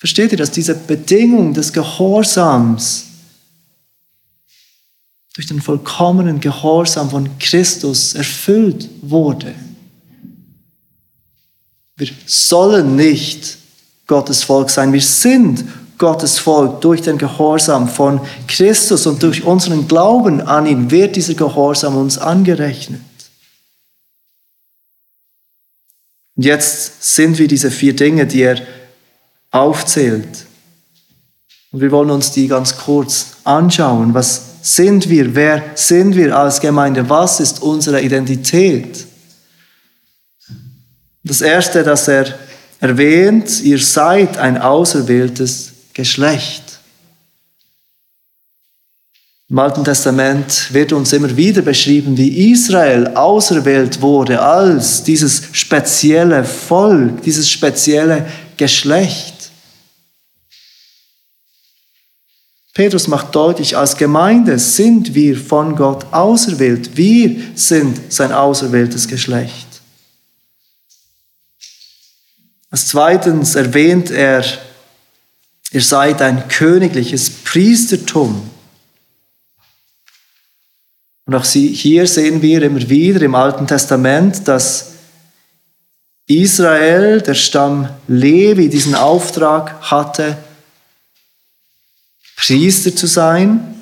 Versteht 0.02 0.32
ihr, 0.32 0.38
dass 0.40 0.50
diese 0.50 0.74
Bedingung 0.74 1.54
des 1.54 1.72
Gehorsams 1.72 3.06
durch 5.36 5.46
den 5.46 5.62
vollkommenen 5.62 6.40
Gehorsam 6.40 7.12
von 7.12 7.38
Christus 7.38 8.16
erfüllt 8.16 8.90
wurde? 9.04 9.54
Wir 11.98 12.10
sollen 12.26 12.96
nicht 12.96 13.60
Gottes 14.08 14.44
Volk 14.44 14.72
sein, 14.72 14.92
wir 14.92 15.04
sind 15.04 15.66
Gottes 16.00 16.40
Volk 16.40 16.82
durch 16.82 17.04
den 17.04 17.20
Gehorsam 17.20 17.88
von 17.88 18.22
Christus 18.48 19.06
und 19.06 19.22
durch 19.22 19.44
unseren 19.44 19.88
Glauben 19.88 20.42
an 20.42 20.66
ihn 20.66 20.90
wird 20.90 21.16
dieser 21.16 21.36
Gehorsam 21.36 21.96
uns 21.96 22.18
angerechnet. 22.18 23.02
Und 26.36 26.46
jetzt 26.46 27.16
sind 27.16 27.38
wir 27.38 27.48
diese 27.48 27.70
vier 27.70 27.96
Dinge, 27.96 28.26
die 28.26 28.42
er 28.42 28.81
aufzählt. 29.52 30.46
Und 31.72 31.82
wir 31.82 31.92
wollen 31.92 32.10
uns 32.10 32.32
die 32.32 32.48
ganz 32.48 32.76
kurz 32.78 33.38
anschauen. 33.44 34.14
Was 34.14 34.42
sind 34.62 35.10
wir? 35.10 35.36
Wer 35.36 35.64
sind 35.76 36.16
wir 36.16 36.38
als 36.38 36.60
Gemeinde? 36.60 37.10
Was 37.10 37.40
ist 37.40 37.62
unsere 37.62 38.02
Identität? 38.02 39.06
Das 41.24 41.42
Erste, 41.42 41.84
das 41.84 42.08
er 42.08 42.34
erwähnt, 42.80 43.62
ihr 43.62 43.80
seid 43.80 44.38
ein 44.38 44.58
auserwähltes 44.58 45.72
Geschlecht. 45.94 46.64
Im 49.50 49.60
Alten 49.60 49.84
Testament 49.84 50.74
wird 50.74 50.94
uns 50.94 51.12
immer 51.12 51.36
wieder 51.36 51.62
beschrieben, 51.62 52.18
wie 52.18 52.52
Israel 52.52 53.08
auserwählt 53.16 54.02
wurde 54.02 54.42
als 54.42 55.04
dieses 55.04 55.44
spezielle 55.52 56.46
Volk, 56.46 57.22
dieses 57.24 57.50
spezielle 57.50 58.26
Geschlecht. 58.56 59.41
Petrus 62.74 63.08
macht 63.08 63.36
deutlich, 63.36 63.76
als 63.76 63.98
Gemeinde 63.98 64.58
sind 64.58 65.14
wir 65.14 65.38
von 65.38 65.76
Gott 65.76 66.06
auserwählt. 66.12 66.96
Wir 66.96 67.36
sind 67.56 68.12
sein 68.12 68.32
auserwähltes 68.32 69.08
Geschlecht. 69.08 69.68
Als 72.70 72.88
zweitens 72.88 73.56
erwähnt 73.56 74.12
er 74.12 74.46
Ihr 75.74 75.82
seid 75.82 76.22
ein 76.22 76.50
königliches 76.50 77.30
Priestertum. 77.30 78.50
Und 81.26 81.36
auch 81.36 81.46
hier 81.46 82.08
sehen 82.08 82.42
wir 82.42 82.62
immer 82.62 82.90
wieder 82.90 83.22
im 83.22 83.36
Alten 83.36 83.68
Testament, 83.68 84.50
dass 84.50 84.92
Israel, 86.28 87.22
der 87.22 87.36
Stamm 87.36 87.88
Levi, 88.08 88.68
diesen 88.68 88.96
Auftrag 88.96 89.82
hatte, 89.82 90.38
Priester 92.42 92.96
zu 92.96 93.06
sein. 93.06 93.76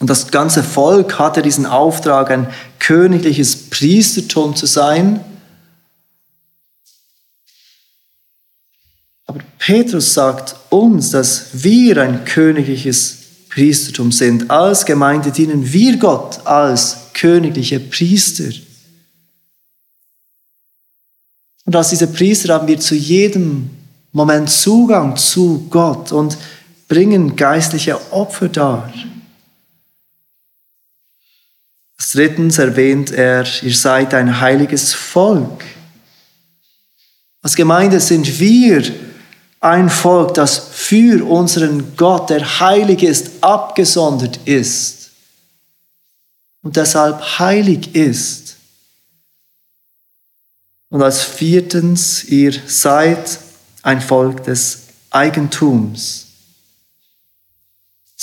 Und 0.00 0.08
das 0.08 0.30
ganze 0.30 0.62
Volk 0.62 1.18
hatte 1.18 1.42
diesen 1.42 1.66
Auftrag, 1.66 2.30
ein 2.30 2.52
königliches 2.78 3.70
Priestertum 3.70 4.56
zu 4.56 4.66
sein. 4.66 5.20
Aber 9.26 9.40
Petrus 9.58 10.14
sagt 10.14 10.56
uns, 10.70 11.10
dass 11.10 11.62
wir 11.62 11.98
ein 11.98 12.24
königliches 12.24 13.18
Priestertum 13.50 14.10
sind. 14.10 14.50
Als 14.50 14.84
Gemeinde 14.84 15.30
dienen 15.30 15.72
wir 15.72 15.98
Gott 15.98 16.46
als 16.46 16.96
königliche 17.12 17.80
Priester. 17.80 18.50
Und 21.66 21.76
als 21.76 21.90
diese 21.90 22.08
Priester 22.08 22.54
haben 22.54 22.66
wir 22.66 22.80
zu 22.80 22.94
jedem 22.94 23.70
Moment 24.12 24.48
Zugang 24.48 25.16
zu 25.16 25.66
Gott 25.70 26.12
und 26.12 26.36
bringen 26.94 27.34
geistliche 27.34 28.12
Opfer 28.12 28.48
dar. 28.48 28.92
Drittens 32.12 32.58
erwähnt 32.58 33.10
er, 33.10 33.44
ihr 33.62 33.74
seid 33.74 34.14
ein 34.14 34.40
heiliges 34.40 34.94
Volk. 34.94 35.64
Als 37.42 37.56
Gemeinde 37.56 37.98
sind 37.98 38.38
wir 38.38 38.84
ein 39.58 39.90
Volk, 39.90 40.34
das 40.34 40.68
für 40.70 41.26
unseren 41.28 41.96
Gott, 41.96 42.30
der 42.30 42.60
heilig 42.60 43.02
ist, 43.02 43.32
abgesondert 43.40 44.38
ist 44.44 45.10
und 46.62 46.76
deshalb 46.76 47.40
heilig 47.40 47.92
ist. 47.96 48.54
Und 50.90 51.02
als 51.02 51.24
viertens, 51.24 52.22
ihr 52.22 52.54
seid 52.68 53.40
ein 53.82 54.00
Volk 54.00 54.44
des 54.44 54.82
Eigentums. 55.10 56.23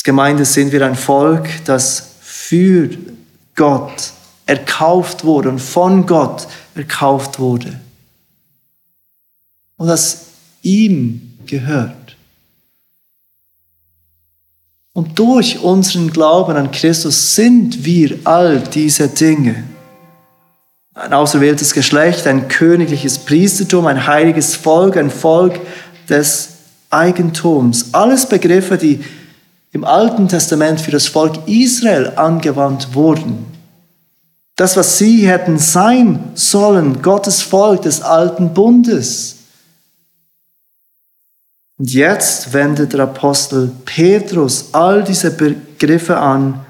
Als 0.02 0.06
Gemeinde 0.06 0.46
sind 0.46 0.72
wir 0.72 0.84
ein 0.84 0.96
Volk, 0.96 1.48
das 1.66 2.14
für 2.22 2.90
Gott 3.56 4.14
erkauft 4.48 5.26
wurde 5.26 5.50
und 5.50 5.60
von 5.60 6.08
Gott 6.08 6.48
erkauft 6.74 7.38
wurde. 7.38 7.80
Und 9.78 9.90
das 9.90 10.26
ihm 10.64 11.38
gehört. 11.46 12.18
Und 14.94 15.20
durch 15.20 15.60
unseren 15.60 16.12
Glauben 16.12 16.56
an 16.56 16.72
Christus 16.72 17.36
sind 17.36 17.86
wir 17.86 18.18
all 18.24 18.60
diese 18.60 19.08
Dinge. 19.08 19.66
Ein 20.96 21.14
auserwähltes 21.14 21.74
Geschlecht, 21.74 22.26
ein 22.26 22.48
königliches 22.48 23.20
Priestertum, 23.20 23.86
ein 23.86 24.08
heiliges 24.08 24.56
Volk, 24.56 24.98
ein 24.98 25.12
Volk 25.12 25.60
des 26.10 26.54
Eigentums. 26.90 27.94
Alles 27.94 28.28
Begriffe, 28.28 28.80
die 28.80 29.00
im 29.72 29.84
Alten 29.84 30.28
Testament 30.28 30.82
für 30.82 30.92
das 30.92 31.08
Volk 31.08 31.48
Israel 31.48 32.14
angewandt 32.16 32.94
wurden. 32.94 33.46
Das, 34.56 34.76
was 34.76 34.98
sie 34.98 35.28
hätten 35.28 35.58
sein 35.58 36.32
sollen, 36.36 37.02
Gottes 37.02 37.42
Volk 37.42 37.84
des 37.84 38.02
alten 38.02 38.54
Bundes. 38.54 39.38
Und 41.78 41.92
jetzt 41.92 42.54
wendet 42.54 42.94
der 42.94 43.02
Apostel 43.02 43.72
Petrus 43.86 44.66
all 44.74 45.04
diese 45.04 45.32
Begriffe 45.32 46.18
an 46.18 46.64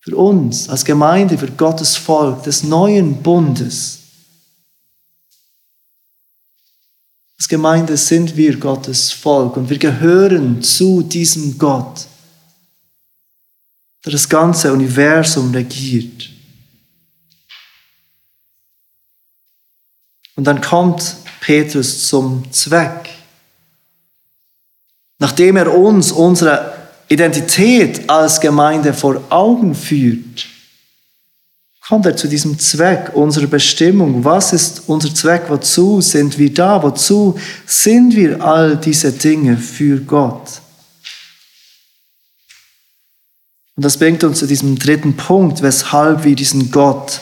für 0.00 0.16
uns 0.16 0.68
als 0.68 0.84
Gemeinde, 0.84 1.38
für 1.38 1.50
Gottes 1.52 1.96
Volk 1.96 2.42
des 2.42 2.64
neuen 2.64 3.22
Bundes. 3.22 4.07
Als 7.38 7.48
Gemeinde 7.48 7.96
sind 7.96 8.36
wir 8.36 8.56
Gottes 8.56 9.12
Volk 9.12 9.56
und 9.56 9.70
wir 9.70 9.78
gehören 9.78 10.62
zu 10.62 11.02
diesem 11.02 11.56
Gott, 11.56 12.06
der 14.04 14.12
das 14.12 14.28
ganze 14.28 14.72
Universum 14.72 15.52
regiert. 15.52 16.30
Und 20.34 20.44
dann 20.44 20.60
kommt 20.60 21.16
Petrus 21.40 22.06
zum 22.06 22.50
Zweck 22.52 23.18
nachdem 25.18 25.56
er 25.56 25.74
uns 25.74 26.12
unsere 26.12 26.72
Identität 27.08 28.08
als 28.08 28.40
Gemeinde 28.40 28.92
vor 28.94 29.20
Augen 29.30 29.74
führt, 29.74 30.46
kommt 31.88 32.04
er 32.04 32.16
zu 32.16 32.28
diesem 32.28 32.58
Zweck 32.58 33.12
unserer 33.14 33.46
Bestimmung. 33.46 34.22
Was 34.22 34.52
ist 34.52 34.82
unser 34.88 35.14
Zweck? 35.14 35.44
Wozu 35.48 36.02
sind 36.02 36.38
wir 36.38 36.52
da? 36.52 36.82
Wozu 36.82 37.38
sind 37.64 38.14
wir 38.14 38.44
all 38.44 38.76
diese 38.76 39.10
Dinge 39.10 39.56
für 39.56 39.98
Gott? 40.00 40.60
Und 43.74 43.84
das 43.84 43.96
bringt 43.96 44.22
uns 44.22 44.40
zu 44.40 44.46
diesem 44.46 44.78
dritten 44.78 45.16
Punkt, 45.16 45.62
weshalb 45.62 46.24
wir 46.24 46.36
diesen 46.36 46.70
Gott 46.70 47.20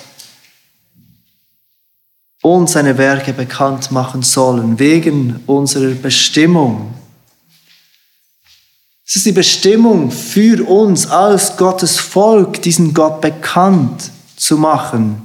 und 2.43 2.69
seine 2.69 2.99
Werke 2.99 3.33
bekannt 3.33 3.93
machen 3.93 4.23
sollen, 4.23 4.81
wegen 4.81 5.41
unserer 5.47 5.95
Bestimmung. 5.95 6.93
Es 9.07 9.15
ist 9.15 9.27
die 9.27 9.33
Bestimmung 9.33 10.11
für 10.11 10.69
uns 10.69 11.07
als 11.07 11.57
Gottes 11.57 11.99
Volk, 11.99 12.63
diesen 12.63 12.93
Gott 12.93 13.21
bekannt 13.21 14.11
zu 14.37 14.59
machen. 14.59 15.23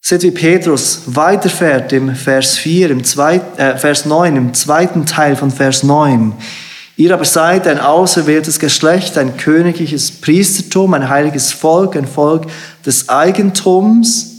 Seht, 0.00 0.22
wie 0.22 0.30
Petrus 0.30 1.02
weiterfährt 1.06 1.92
im 1.92 2.14
Vers 2.14 2.58
4, 2.58 2.90
im 2.90 3.04
zweiten, 3.04 3.58
äh, 3.58 3.76
Vers 3.76 4.06
9, 4.06 4.36
im 4.36 4.54
zweiten 4.54 5.04
Teil 5.04 5.36
von 5.36 5.50
Vers 5.50 5.82
9. 5.82 6.32
Ihr 6.96 7.12
aber 7.12 7.24
seid 7.24 7.66
ein 7.66 7.78
auserwähltes 7.78 8.58
Geschlecht, 8.58 9.18
ein 9.18 9.36
königliches 9.36 10.10
Priestertum, 10.12 10.94
ein 10.94 11.08
heiliges 11.08 11.52
Volk, 11.52 11.96
ein 11.96 12.06
Volk 12.06 12.46
des 12.86 13.08
Eigentums. 13.08 14.32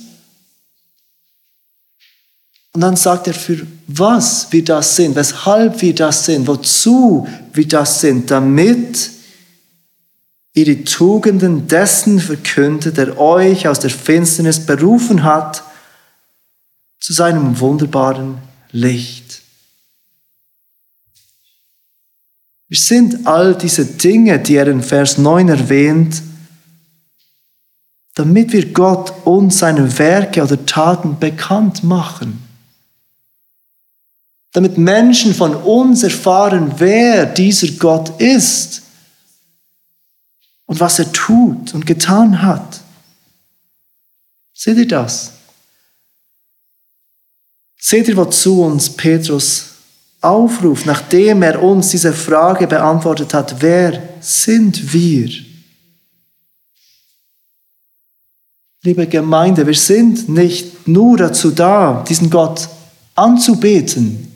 Und 2.73 2.81
dann 2.81 2.95
sagt 2.95 3.27
er, 3.27 3.33
für 3.33 3.67
was 3.87 4.47
wir 4.51 4.63
das 4.63 4.95
sind, 4.95 5.15
weshalb 5.15 5.81
wir 5.81 5.93
das 5.93 6.25
sind, 6.25 6.47
wozu 6.47 7.27
wir 7.53 7.67
das 7.67 8.01
sind, 8.01 8.31
damit 8.31 9.16
ihr 10.57 10.65
die 10.65 10.83
Tugenden 10.83 11.67
dessen 11.67 12.19
verkündet, 12.19 12.97
der 12.97 13.19
euch 13.19 13.67
aus 13.67 13.79
der 13.79 13.91
Finsternis 13.91 14.65
berufen 14.65 15.23
hat, 15.23 15.63
zu 16.99 17.13
seinem 17.13 17.59
wunderbaren 17.59 18.39
Licht. 18.71 19.43
Wir 22.67 22.77
sind 22.77 23.27
all 23.27 23.55
diese 23.55 23.85
Dinge, 23.85 24.39
die 24.39 24.55
er 24.55 24.67
in 24.67 24.81
Vers 24.81 25.19
9 25.19 25.47
erwähnt, 25.47 26.21
damit 28.15 28.51
wir 28.51 28.73
Gott 28.73 29.13
und 29.25 29.53
seine 29.53 29.99
Werke 29.99 30.43
oder 30.43 30.65
Taten 30.65 31.19
bekannt 31.19 31.83
machen. 31.83 32.43
Damit 34.53 34.79
Menschen 34.79 35.35
von 35.35 35.55
uns 35.55 36.01
erfahren, 36.01 36.73
wer 36.79 37.27
dieser 37.27 37.67
Gott 37.73 38.19
ist 38.19 38.86
und 40.67 40.79
was 40.79 40.99
er 40.99 41.11
tut 41.11 41.73
und 41.73 41.87
getan 41.87 42.43
hat. 42.43 42.81
Seht 44.53 44.77
ihr 44.77 44.87
das? 44.87 45.31
Seht 47.79 48.07
ihr, 48.07 48.17
wozu 48.17 48.61
uns 48.61 48.89
Petrus 48.89 49.69
aufruft, 50.21 50.85
nachdem 50.85 51.41
er 51.41 51.61
uns 51.63 51.89
diese 51.89 52.11
Frage 52.11 52.67
beantwortet 52.67 53.33
hat, 53.33 53.61
wer 53.61 54.01
sind 54.19 54.93
wir? 54.93 55.29
Liebe 58.83 59.07
Gemeinde, 59.07 59.65
wir 59.65 59.73
sind 59.73 60.27
nicht 60.27 60.87
nur 60.87 61.17
dazu 61.17 61.51
da, 61.51 62.03
diesen 62.07 62.29
Gott 62.29 62.67
anzubeten, 63.15 64.33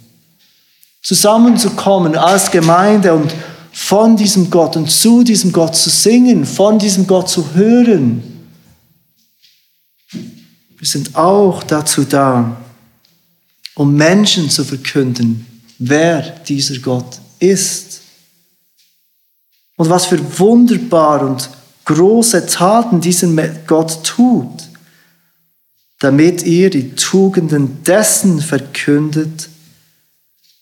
zusammenzukommen 1.02 2.16
als 2.16 2.52
Gemeinde 2.52 3.14
und 3.14 3.34
von 3.72 4.18
diesem 4.18 4.50
Gott 4.50 4.76
und 4.76 4.90
zu 4.90 5.24
diesem 5.24 5.52
Gott 5.52 5.76
zu 5.76 5.90
singen, 5.90 6.46
von 6.46 6.78
diesem 6.78 7.08
Gott 7.08 7.30
zu 7.30 7.54
hören. 7.54 8.24
Wir 10.12 10.88
sind 10.88 11.16
auch 11.16 11.64
dazu 11.64 12.04
da, 12.04 12.58
um 13.76 13.96
Menschen 13.96 14.50
zu 14.50 14.66
verkünden, 14.66 15.46
wer 15.78 16.22
dieser 16.22 16.80
Gott 16.80 17.20
ist. 17.40 18.02
Und 19.78 19.90
was 19.90 20.08
für 20.08 20.40
wunderbar 20.40 21.22
und 21.22 21.50
große 21.86 22.46
Taten 22.48 23.02
diesen 23.02 23.40
Gott 23.66 24.04
tut, 24.04 24.70
damit 26.00 26.44
ihr 26.44 26.70
die 26.70 26.96
Tugenden 26.96 27.84
dessen 27.84 28.42
verkündet, 28.42 29.50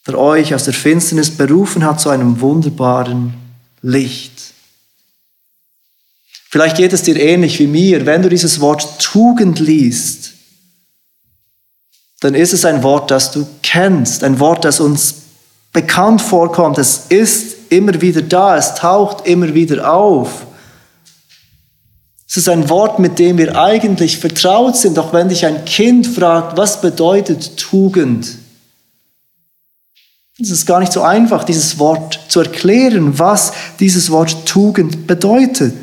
der 0.10 0.18
euch 0.20 0.54
aus 0.56 0.64
der 0.64 0.74
Finsternis 0.74 1.32
berufen 1.32 1.86
hat 1.86 2.02
zu 2.02 2.10
einem 2.10 2.42
wunderbaren 2.42 3.34
Licht. 3.82 4.54
Vielleicht 6.50 6.78
geht 6.78 6.94
es 6.94 7.04
dir 7.04 7.16
ähnlich 7.16 7.60
wie 7.60 7.68
mir, 7.68 8.06
wenn 8.06 8.24
du 8.24 8.30
dieses 8.30 8.60
Wort 8.60 9.00
Tugend 9.00 9.60
liest, 9.60 10.34
dann 12.22 12.34
ist 12.34 12.54
es 12.54 12.66
ein 12.66 12.84
Wort, 12.84 13.12
das 13.12 13.32
du 13.32 13.48
kennst, 13.62 14.24
ein 14.24 14.40
Wort, 14.40 14.66
das 14.66 14.80
uns 14.80 15.16
bekannt 15.72 16.22
vorkommt. 16.22 16.78
Es 16.78 17.06
ist 17.10 17.56
immer 17.70 18.02
wieder 18.02 18.22
da, 18.22 18.58
es 18.58 18.74
taucht 18.76 19.28
immer 19.28 19.54
wieder 19.54 19.94
auf. 19.94 20.48
Es 22.28 22.38
ist 22.38 22.50
ein 22.50 22.68
Wort, 22.70 23.00
mit 23.00 23.20
dem 23.20 23.38
wir 23.38 23.56
eigentlich 23.56 24.18
vertraut 24.18 24.76
sind, 24.76 25.00
auch 25.00 25.14
wenn 25.14 25.30
dich 25.30 25.46
ein 25.46 25.66
Kind 25.66 26.08
fragt, 26.08 26.58
was 26.58 26.82
bedeutet 26.82 27.58
Tugend? 27.58 28.28
Es 30.42 30.52
ist 30.52 30.66
gar 30.66 30.80
nicht 30.80 30.94
so 30.94 31.02
einfach, 31.02 31.44
dieses 31.44 31.80
Wort 31.80 32.20
zu 32.30 32.40
erklären, 32.40 33.20
was 33.20 33.52
dieses 33.80 34.10
Wort 34.10 34.46
Tugend 34.46 35.06
bedeutet. 35.06 35.76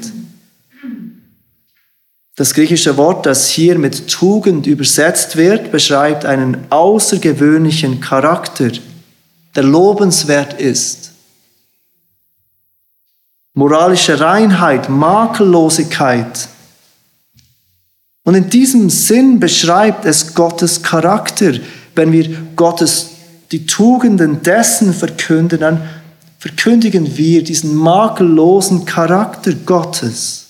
Das 2.37 2.55
griechische 2.55 2.97
Wort, 2.97 3.27
das 3.27 3.49
hier 3.49 3.79
mit 3.79 4.09
Tugend 4.09 4.67
übersetzt 4.67 5.37
wird, 5.37 5.73
beschreibt 5.73 6.25
einen 6.25 6.67
außergewöhnlichen 6.71 8.01
Charakter, 8.01 8.71
der 9.55 9.63
lobenswert 9.63 10.59
ist. 10.61 11.13
Moralische 13.55 14.21
Reinheit, 14.21 14.89
Makellosigkeit. 14.89 16.49
Und 18.23 18.35
in 18.35 18.51
diesem 18.51 18.91
Sinn 18.91 19.41
beschreibt 19.41 20.05
es 20.05 20.35
Gottes 20.35 20.83
Charakter, 20.83 21.53
wenn 21.95 22.13
wir 22.13 22.37
Gottes 22.55 23.16
die 23.53 23.67
Tugenden 23.67 24.43
dessen 24.43 24.93
verkünden, 24.93 25.61
dann 25.61 25.89
verkündigen 26.39 27.17
wir 27.17 27.43
diesen 27.43 27.75
makellosen 27.75 28.85
Charakter 28.85 29.53
Gottes. 29.53 30.47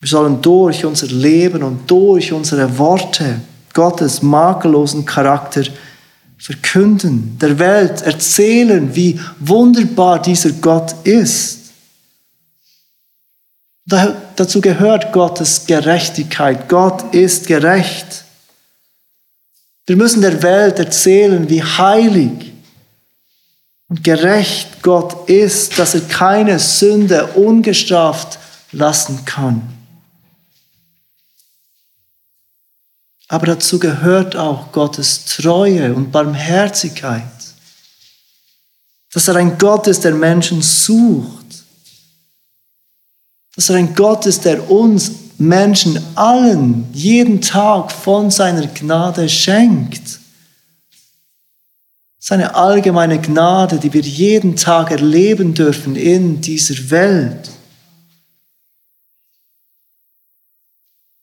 Wir 0.00 0.08
sollen 0.08 0.40
durch 0.40 0.84
unser 0.84 1.08
Leben 1.08 1.62
und 1.62 1.90
durch 1.90 2.32
unsere 2.32 2.78
Worte 2.78 3.40
Gottes 3.74 4.22
makellosen 4.22 5.04
Charakter 5.04 5.62
verkünden, 6.38 7.36
der 7.38 7.58
Welt 7.58 8.00
erzählen, 8.02 8.94
wie 8.94 9.20
wunderbar 9.38 10.20
dieser 10.20 10.52
Gott 10.52 10.94
ist. 11.04 11.58
dazu 13.84 14.60
gehört 14.60 15.12
Gottes 15.12 15.66
Gerechtigkeit. 15.66 16.68
Gott 16.68 17.12
ist 17.14 17.46
gerecht. 17.46 18.24
Wir 19.90 19.96
müssen 19.96 20.22
der 20.22 20.40
Welt 20.44 20.78
erzählen, 20.78 21.50
wie 21.50 21.64
heilig 21.64 22.52
und 23.88 24.04
gerecht 24.04 24.84
Gott 24.84 25.28
ist, 25.28 25.80
dass 25.80 25.96
er 25.96 26.02
keine 26.02 26.60
Sünde 26.60 27.26
ungestraft 27.32 28.38
lassen 28.70 29.24
kann. 29.24 29.62
Aber 33.26 33.46
dazu 33.46 33.80
gehört 33.80 34.36
auch 34.36 34.70
Gottes 34.70 35.24
Treue 35.24 35.92
und 35.92 36.12
Barmherzigkeit. 36.12 37.24
Dass 39.12 39.26
er 39.26 39.34
ein 39.34 39.58
Gott 39.58 39.88
ist, 39.88 40.04
der 40.04 40.14
Menschen 40.14 40.62
sucht. 40.62 41.64
Dass 43.56 43.70
er 43.70 43.74
ein 43.74 43.92
Gott 43.96 44.24
ist, 44.26 44.44
der 44.44 44.70
uns 44.70 45.10
Menschen 45.40 45.98
allen 46.16 46.86
jeden 46.92 47.40
Tag 47.40 47.90
von 47.90 48.30
seiner 48.30 48.66
Gnade 48.66 49.26
schenkt. 49.26 50.20
Seine 52.18 52.54
allgemeine 52.54 53.18
Gnade, 53.18 53.78
die 53.78 53.90
wir 53.94 54.02
jeden 54.02 54.54
Tag 54.56 54.90
erleben 54.90 55.54
dürfen 55.54 55.96
in 55.96 56.42
dieser 56.42 56.90
Welt. 56.90 57.50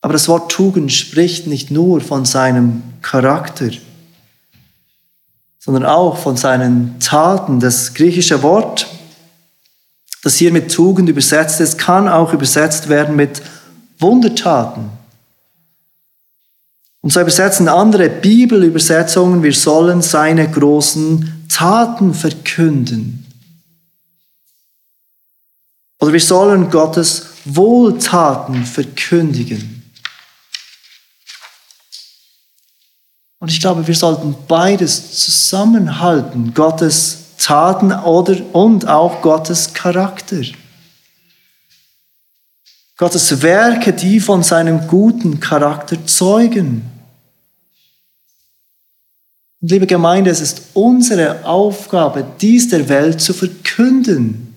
Aber 0.02 0.14
das 0.14 0.28
Wort 0.28 0.52
Tugend 0.52 0.92
spricht 0.92 1.46
nicht 1.46 1.70
nur 1.70 2.02
von 2.02 2.26
seinem 2.26 2.82
Charakter, 3.04 3.70
sondern 5.60 5.86
auch 5.86 6.18
von 6.18 6.38
seinen 6.38 7.00
Taten. 7.00 7.60
Das 7.60 7.94
griechische 7.94 8.42
Wort, 8.42 8.88
das 10.24 10.38
hier 10.38 10.52
mit 10.52 10.74
Tugend 10.74 11.08
übersetzt 11.08 11.62
ist, 11.62 11.78
kann 11.78 12.08
auch 12.08 12.34
übersetzt 12.34 12.90
werden 12.90 13.16
mit 13.16 13.44
Wundertaten. 14.00 14.90
Und 17.02 17.14
so 17.14 17.22
übersetzen 17.22 17.68
andere 17.70 18.10
Bibelübersetzungen, 18.10 19.44
wir 19.44 19.54
sollen 19.54 20.02
seine 20.02 20.50
großen 20.50 21.48
Taten 21.50 22.14
verkünden. 22.14 23.26
Oder 26.00 26.14
wir 26.14 26.20
sollen 26.20 26.70
Gottes 26.70 27.28
Wohltaten 27.46 28.66
verkündigen. 28.66 29.78
Und 33.40 33.52
ich 33.52 33.60
glaube, 33.60 33.88
wir 33.88 33.96
sollten 33.96 34.36
beides 34.48 35.20
zusammenhalten, 35.24 36.54
Gottes 36.54 37.20
Taten 37.38 37.92
oder 37.92 38.36
und 38.54 38.88
auch 38.88 39.22
Gottes 39.22 39.74
Charakter. 39.74 40.42
Gottes 42.98 43.44
Werke, 43.44 43.94
die 43.94 44.20
von 44.20 44.42
seinem 44.42 44.88
guten 44.88 45.40
Charakter 45.40 46.06
zeugen. 46.08 46.82
Und 49.62 49.72
liebe 49.72 49.86
Gemeinde, 49.86 50.32
es 50.32 50.42
ist 50.42 50.62
unsere 50.74 51.46
Aufgabe, 51.46 52.26
dies 52.42 52.70
der 52.70 52.90
Welt 52.90 53.22
zu 53.22 53.34
verkünden. 53.34 54.56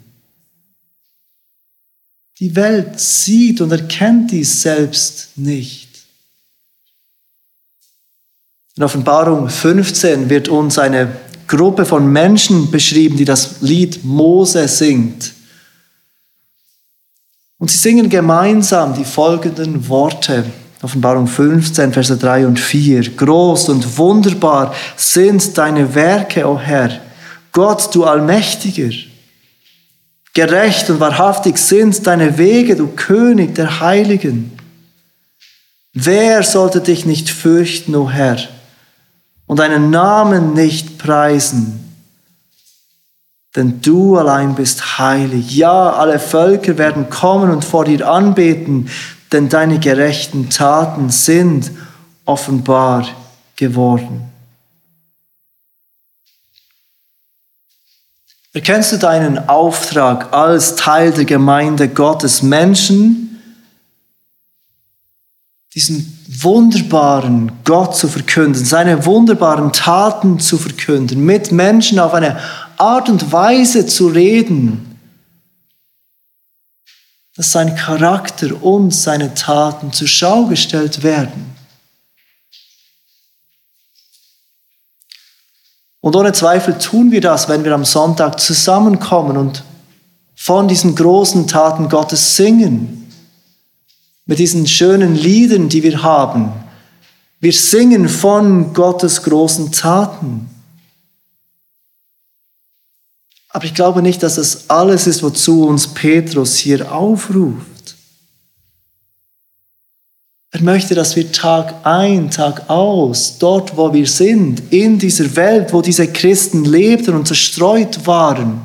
Die 2.38 2.56
Welt 2.56 2.98
sieht 2.98 3.60
und 3.60 3.70
erkennt 3.70 4.30
dies 4.30 4.62
selbst 4.62 5.36
nicht. 5.36 5.88
In 8.76 8.82
Offenbarung 8.82 9.50
15 9.50 10.30
wird 10.30 10.48
uns 10.48 10.78
eine 10.78 11.14
Gruppe 11.46 11.84
von 11.84 12.10
Menschen 12.10 12.70
beschrieben, 12.70 13.18
die 13.18 13.26
das 13.26 13.60
Lied 13.60 14.02
Mose 14.04 14.66
singt. 14.68 15.34
Und 17.60 17.70
sie 17.70 17.76
singen 17.76 18.08
gemeinsam 18.08 18.94
die 18.94 19.04
folgenden 19.04 19.86
Worte. 19.86 20.44
Offenbarung 20.82 21.26
15, 21.26 21.92
Verse 21.92 22.16
3 22.16 22.46
und 22.46 22.58
4. 22.58 23.10
Groß 23.10 23.68
und 23.68 23.98
wunderbar 23.98 24.74
sind 24.96 25.58
deine 25.58 25.94
Werke, 25.94 26.48
o 26.48 26.54
oh 26.54 26.58
Herr, 26.58 26.90
Gott, 27.52 27.94
du 27.94 28.04
Allmächtiger. 28.04 28.90
Gerecht 30.32 30.88
und 30.88 31.00
wahrhaftig 31.00 31.58
sind 31.58 32.06
deine 32.06 32.38
Wege, 32.38 32.76
du 32.76 32.86
König 32.86 33.54
der 33.54 33.80
Heiligen. 33.80 34.52
Wer 35.92 36.42
sollte 36.42 36.80
dich 36.80 37.04
nicht 37.04 37.28
fürchten, 37.28 37.94
o 37.94 38.04
oh 38.04 38.10
Herr, 38.10 38.38
und 39.46 39.58
deinen 39.58 39.90
Namen 39.90 40.54
nicht 40.54 40.96
preisen? 40.96 41.89
Denn 43.56 43.80
du 43.82 44.16
allein 44.16 44.54
bist 44.54 44.98
heilig. 44.98 45.56
Ja, 45.56 45.90
alle 45.90 46.18
Völker 46.18 46.78
werden 46.78 47.10
kommen 47.10 47.50
und 47.50 47.64
vor 47.64 47.84
dir 47.84 48.08
anbeten, 48.08 48.88
denn 49.32 49.48
deine 49.48 49.78
gerechten 49.78 50.50
Taten 50.50 51.10
sind 51.10 51.70
offenbar 52.24 53.06
geworden. 53.56 54.30
Erkennst 58.52 58.92
du 58.92 58.96
deinen 58.96 59.48
Auftrag 59.48 60.32
als 60.32 60.74
Teil 60.74 61.12
der 61.12 61.24
Gemeinde 61.24 61.88
Gottes, 61.88 62.42
Menschen, 62.42 63.40
diesen 65.72 66.18
wunderbaren 66.26 67.52
Gott 67.64 67.96
zu 67.96 68.08
verkünden, 68.08 68.64
seine 68.64 69.06
wunderbaren 69.06 69.72
Taten 69.72 70.40
zu 70.40 70.58
verkünden, 70.58 71.24
mit 71.24 71.52
Menschen 71.52 72.00
auf 72.00 72.12
eine 72.12 72.40
Art 72.80 73.08
und 73.08 73.30
Weise 73.30 73.86
zu 73.86 74.08
reden, 74.08 74.98
dass 77.36 77.52
sein 77.52 77.76
Charakter 77.76 78.62
und 78.62 78.92
seine 78.92 79.34
Taten 79.34 79.92
zur 79.92 80.08
Schau 80.08 80.46
gestellt 80.46 81.02
werden. 81.02 81.54
Und 86.00 86.16
ohne 86.16 86.32
Zweifel 86.32 86.78
tun 86.78 87.10
wir 87.10 87.20
das, 87.20 87.48
wenn 87.48 87.64
wir 87.64 87.74
am 87.74 87.84
Sonntag 87.84 88.40
zusammenkommen 88.40 89.36
und 89.36 89.62
von 90.34 90.66
diesen 90.66 90.94
großen 90.94 91.46
Taten 91.46 91.90
Gottes 91.90 92.36
singen, 92.36 93.12
mit 94.24 94.38
diesen 94.38 94.66
schönen 94.66 95.14
Liedern, 95.14 95.68
die 95.68 95.82
wir 95.82 96.02
haben. 96.02 96.52
Wir 97.40 97.52
singen 97.52 98.08
von 98.08 98.72
Gottes 98.72 99.22
großen 99.22 99.72
Taten. 99.72 100.48
Aber 103.52 103.64
ich 103.64 103.74
glaube 103.74 104.00
nicht, 104.00 104.22
dass 104.22 104.36
das 104.36 104.70
alles 104.70 105.06
ist, 105.06 105.22
wozu 105.22 105.66
uns 105.66 105.88
Petrus 105.88 106.56
hier 106.56 106.92
aufruft. 106.92 107.96
Er 110.52 110.62
möchte, 110.62 110.94
dass 110.94 111.14
wir 111.14 111.30
Tag 111.30 111.74
ein, 111.86 112.30
Tag 112.30 112.68
aus, 112.68 113.38
dort, 113.38 113.76
wo 113.76 113.92
wir 113.92 114.06
sind, 114.06 114.72
in 114.72 114.98
dieser 114.98 115.36
Welt, 115.36 115.72
wo 115.72 115.80
diese 115.80 116.08
Christen 116.08 116.64
lebten 116.64 117.14
und 117.14 117.26
zerstreut 117.26 118.06
waren, 118.06 118.62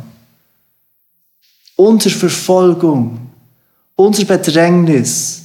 unter 1.76 2.10
Verfolgung, 2.10 3.19
unter 3.95 4.26
Bedrängnis, 4.26 5.44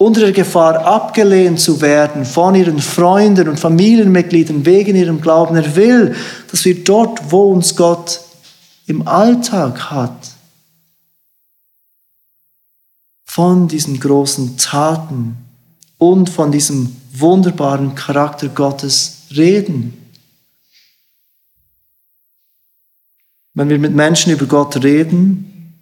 unter 0.00 0.22
der 0.22 0.32
Gefahr 0.32 0.86
abgelehnt 0.86 1.60
zu 1.60 1.82
werden 1.82 2.24
von 2.24 2.54
ihren 2.54 2.78
Freunden 2.78 3.50
und 3.50 3.60
Familienmitgliedern 3.60 4.64
wegen 4.64 4.96
ihrem 4.96 5.20
Glauben. 5.20 5.56
Er 5.56 5.76
will, 5.76 6.16
dass 6.50 6.64
wir 6.64 6.82
dort, 6.82 7.30
wo 7.30 7.52
uns 7.52 7.76
Gott 7.76 8.22
im 8.86 9.06
Alltag 9.06 9.90
hat, 9.90 10.30
von 13.26 13.68
diesen 13.68 14.00
großen 14.00 14.56
Taten 14.56 15.36
und 15.98 16.30
von 16.30 16.50
diesem 16.50 16.96
wunderbaren 17.12 17.94
Charakter 17.94 18.48
Gottes 18.48 19.24
reden. 19.36 19.98
Wenn 23.52 23.68
wir 23.68 23.78
mit 23.78 23.94
Menschen 23.94 24.32
über 24.32 24.46
Gott 24.46 24.82
reden, 24.82 25.74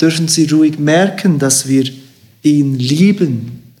dürfen 0.00 0.28
sie 0.28 0.46
ruhig 0.46 0.78
merken, 0.78 1.40
dass 1.40 1.66
wir 1.66 1.90
ihn 2.42 2.78
lieben. 2.78 3.74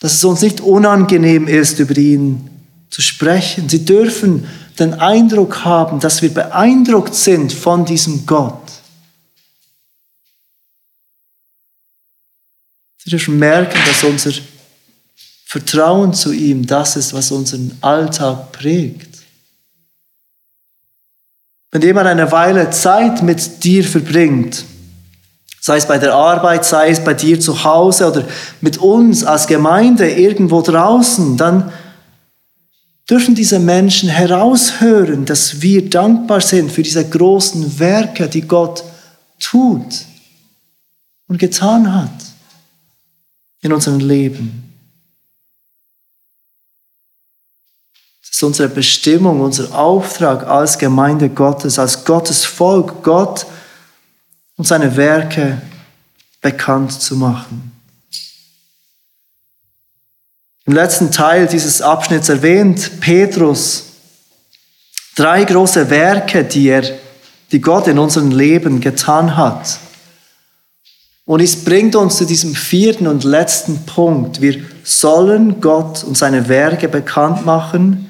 Dass 0.00 0.14
es 0.14 0.24
uns 0.24 0.42
nicht 0.42 0.60
unangenehm 0.60 1.46
ist, 1.46 1.78
über 1.78 1.96
ihn 1.96 2.48
zu 2.90 3.02
sprechen. 3.02 3.68
Sie 3.68 3.84
dürfen 3.84 4.46
den 4.78 4.94
Eindruck 4.94 5.64
haben, 5.64 6.00
dass 6.00 6.22
wir 6.22 6.32
beeindruckt 6.32 7.14
sind 7.14 7.52
von 7.52 7.84
diesem 7.84 8.26
Gott. 8.26 8.70
Sie 13.04 13.10
dürfen 13.10 13.38
merken, 13.38 13.78
dass 13.86 14.04
unser 14.04 14.32
Vertrauen 15.44 16.14
zu 16.14 16.32
ihm 16.32 16.66
das 16.66 16.96
ist, 16.96 17.12
was 17.12 17.30
unseren 17.30 17.76
Alltag 17.80 18.52
prägt. 18.52 19.18
Wenn 21.72 21.82
jemand 21.82 22.08
eine 22.08 22.30
Weile 22.32 22.70
Zeit 22.70 23.22
mit 23.22 23.62
dir 23.64 23.84
verbringt, 23.84 24.64
sei 25.60 25.76
es 25.76 25.86
bei 25.86 25.98
der 25.98 26.14
Arbeit, 26.14 26.64
sei 26.64 26.90
es 26.90 27.04
bei 27.04 27.14
dir 27.14 27.38
zu 27.38 27.64
Hause 27.64 28.10
oder 28.10 28.24
mit 28.60 28.78
uns 28.78 29.24
als 29.24 29.46
Gemeinde 29.46 30.10
irgendwo 30.10 30.62
draußen, 30.62 31.36
dann 31.36 31.70
dürfen 33.08 33.34
diese 33.34 33.58
Menschen 33.58 34.08
heraushören, 34.08 35.26
dass 35.26 35.60
wir 35.60 35.90
dankbar 35.90 36.40
sind 36.40 36.72
für 36.72 36.82
diese 36.82 37.08
großen 37.08 37.78
Werke, 37.78 38.28
die 38.28 38.42
Gott 38.42 38.84
tut 39.38 40.06
und 41.28 41.38
getan 41.38 41.92
hat 41.92 42.10
in 43.60 43.72
unserem 43.72 43.98
Leben. 43.98 44.72
Es 48.22 48.30
ist 48.30 48.42
unsere 48.42 48.68
Bestimmung, 48.68 49.40
unser 49.40 49.76
Auftrag 49.76 50.46
als 50.46 50.78
Gemeinde 50.78 51.28
Gottes, 51.28 51.78
als 51.78 52.04
Gottes 52.04 52.44
Volk, 52.44 53.02
Gott 53.02 53.44
und 54.60 54.66
seine 54.66 54.94
Werke 54.94 55.56
bekannt 56.42 56.92
zu 56.92 57.16
machen. 57.16 57.72
Im 60.66 60.74
letzten 60.74 61.10
Teil 61.10 61.46
dieses 61.46 61.80
Abschnitts 61.80 62.28
erwähnt 62.28 63.00
Petrus 63.00 63.84
drei 65.16 65.44
große 65.44 65.88
Werke, 65.88 66.44
die 66.44 66.66
er, 66.68 66.82
die 67.50 67.62
Gott 67.62 67.88
in 67.88 67.98
unserem 67.98 68.32
Leben 68.32 68.82
getan 68.82 69.34
hat. 69.38 69.78
Und 71.24 71.40
es 71.40 71.64
bringt 71.64 71.96
uns 71.96 72.18
zu 72.18 72.26
diesem 72.26 72.54
vierten 72.54 73.06
und 73.06 73.24
letzten 73.24 73.86
Punkt. 73.86 74.42
Wir 74.42 74.62
sollen 74.84 75.62
Gott 75.62 76.04
und 76.04 76.18
seine 76.18 76.50
Werke 76.50 76.90
bekannt 76.90 77.46
machen, 77.46 78.09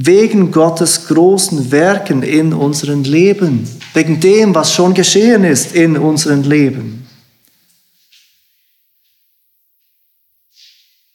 wegen 0.00 0.52
Gottes 0.52 1.08
großen 1.08 1.72
Werken 1.72 2.22
in 2.22 2.52
unserem 2.52 3.02
Leben, 3.02 3.68
wegen 3.94 4.20
dem, 4.20 4.54
was 4.54 4.72
schon 4.72 4.94
geschehen 4.94 5.42
ist 5.42 5.74
in 5.74 5.98
unserem 5.98 6.42
Leben. 6.42 7.04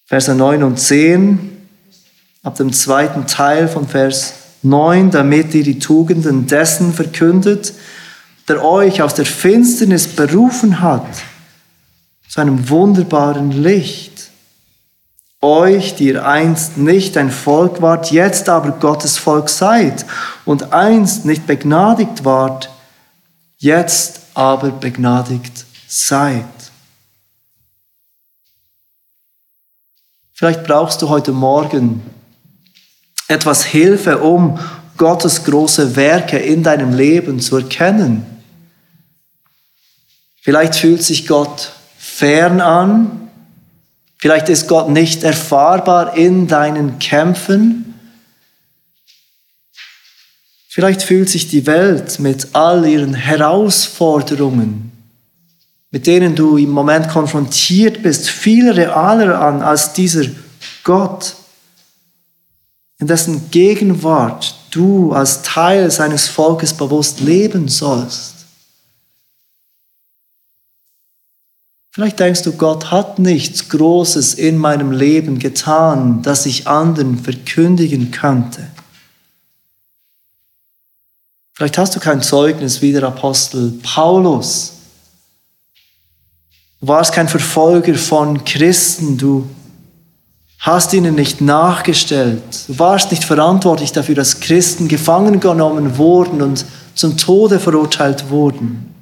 Verse 0.06 0.36
9 0.36 0.64
und 0.64 0.78
10, 0.78 1.66
ab 2.44 2.56
dem 2.56 2.74
zweiten 2.74 3.26
Teil 3.26 3.70
von 3.70 3.88
Vers 3.88 4.34
9, 4.64 5.12
damit 5.12 5.56
ihr 5.56 5.64
die 5.64 5.80
Tugenden 5.80 6.46
dessen 6.46 6.94
verkündet, 6.94 7.74
der 8.50 8.66
euch 8.66 9.02
aus 9.02 9.16
der 9.16 9.26
Finsternis 9.26 10.10
berufen 10.10 10.82
hat 10.82 11.08
zu 12.28 12.42
einem 12.42 12.68
wunderbaren 12.68 13.52
Licht. 13.64 14.13
Euch, 15.44 15.96
die 15.96 16.08
ihr 16.08 16.26
einst 16.26 16.78
nicht 16.78 17.18
ein 17.18 17.30
Volk 17.30 17.82
wart, 17.82 18.12
jetzt 18.12 18.50
aber 18.50 18.72
Gottes 18.72 19.18
Volk 19.18 19.50
seid 19.50 20.06
und 20.46 20.74
einst 20.74 21.26
nicht 21.26 21.46
begnadigt 21.46 22.26
wart, 22.26 22.70
jetzt 23.58 24.22
aber 24.34 24.72
begnadigt 24.72 25.66
seid. 25.88 26.46
Vielleicht 30.34 30.64
brauchst 30.64 31.02
du 31.02 31.10
heute 31.10 31.32
Morgen 31.32 32.02
etwas 33.28 33.64
Hilfe, 33.64 34.20
um 34.20 34.60
Gottes 34.98 35.44
große 35.44 35.96
Werke 35.96 36.38
in 36.38 36.64
deinem 36.64 36.94
Leben 36.94 37.40
zu 37.40 37.58
erkennen. 37.58 38.26
Vielleicht 40.42 40.76
fühlt 40.76 41.04
sich 41.04 41.28
Gott 41.28 41.72
fern 41.98 42.62
an, 42.62 43.23
Vielleicht 44.24 44.48
ist 44.48 44.70
Gott 44.70 44.88
nicht 44.88 45.24
erfahrbar 45.24 46.16
in 46.16 46.48
deinen 46.48 46.98
Kämpfen. 46.98 47.94
Vielleicht 50.70 51.04
fühlt 51.04 51.28
sich 51.28 51.50
die 51.50 51.66
Welt 51.66 52.22
mit 52.22 52.56
all 52.56 52.88
ihren 52.88 53.16
Herausforderungen, 53.16 54.94
mit 55.92 56.08
denen 56.08 56.38
du 56.38 56.56
im 56.56 56.70
Moment 56.70 57.10
konfrontiert 57.10 58.02
bist, 58.02 58.30
viel 58.30 58.72
realer 58.72 59.42
an 59.42 59.62
als 59.62 59.92
dieser 59.92 60.24
Gott, 60.86 61.36
in 63.00 63.08
dessen 63.08 63.52
Gegenwart 63.52 64.56
du 64.72 65.12
als 65.12 65.42
Teil 65.42 65.92
seines 65.92 66.30
Volkes 66.30 66.74
bewusst 66.74 67.20
leben 67.20 67.68
sollst. 67.68 68.33
Vielleicht 71.94 72.20
denkst 72.20 72.42
du, 72.42 72.54
Gott 72.54 72.90
hat 72.90 73.20
nichts 73.20 73.70
Großes 73.70 74.34
in 74.34 74.58
meinem 74.58 74.92
Leben 74.92 75.38
getan, 75.38 76.24
das 76.24 76.48
ich 76.48 76.68
anderen 76.68 77.20
verkündigen 77.20 78.10
könnte. 78.10 78.66
Vielleicht 81.54 81.78
hast 81.78 81.96
du 81.96 82.00
kein 82.00 82.24
Zeugnis 82.24 82.82
wie 82.82 82.94
der 82.94 83.04
Apostel 83.04 83.74
Paulus. 83.84 84.74
Du 86.82 86.88
warst 86.88 87.14
kein 87.14 87.28
Verfolger 87.28 87.94
von 87.94 88.44
Christen, 88.44 89.20
du 89.20 89.48
hast 90.58 90.94
ihnen 90.94 91.14
nicht 91.14 91.42
nachgestellt, 91.42 92.42
du 92.70 92.80
warst 92.80 93.12
nicht 93.12 93.24
verantwortlich 93.24 93.92
dafür, 93.92 94.16
dass 94.16 94.40
Christen 94.40 94.88
gefangen 94.88 95.40
genommen 95.40 95.96
wurden 96.00 96.42
und 96.42 96.66
zum 96.96 97.18
Tode 97.18 97.60
verurteilt 97.60 98.32
wurden. 98.32 98.93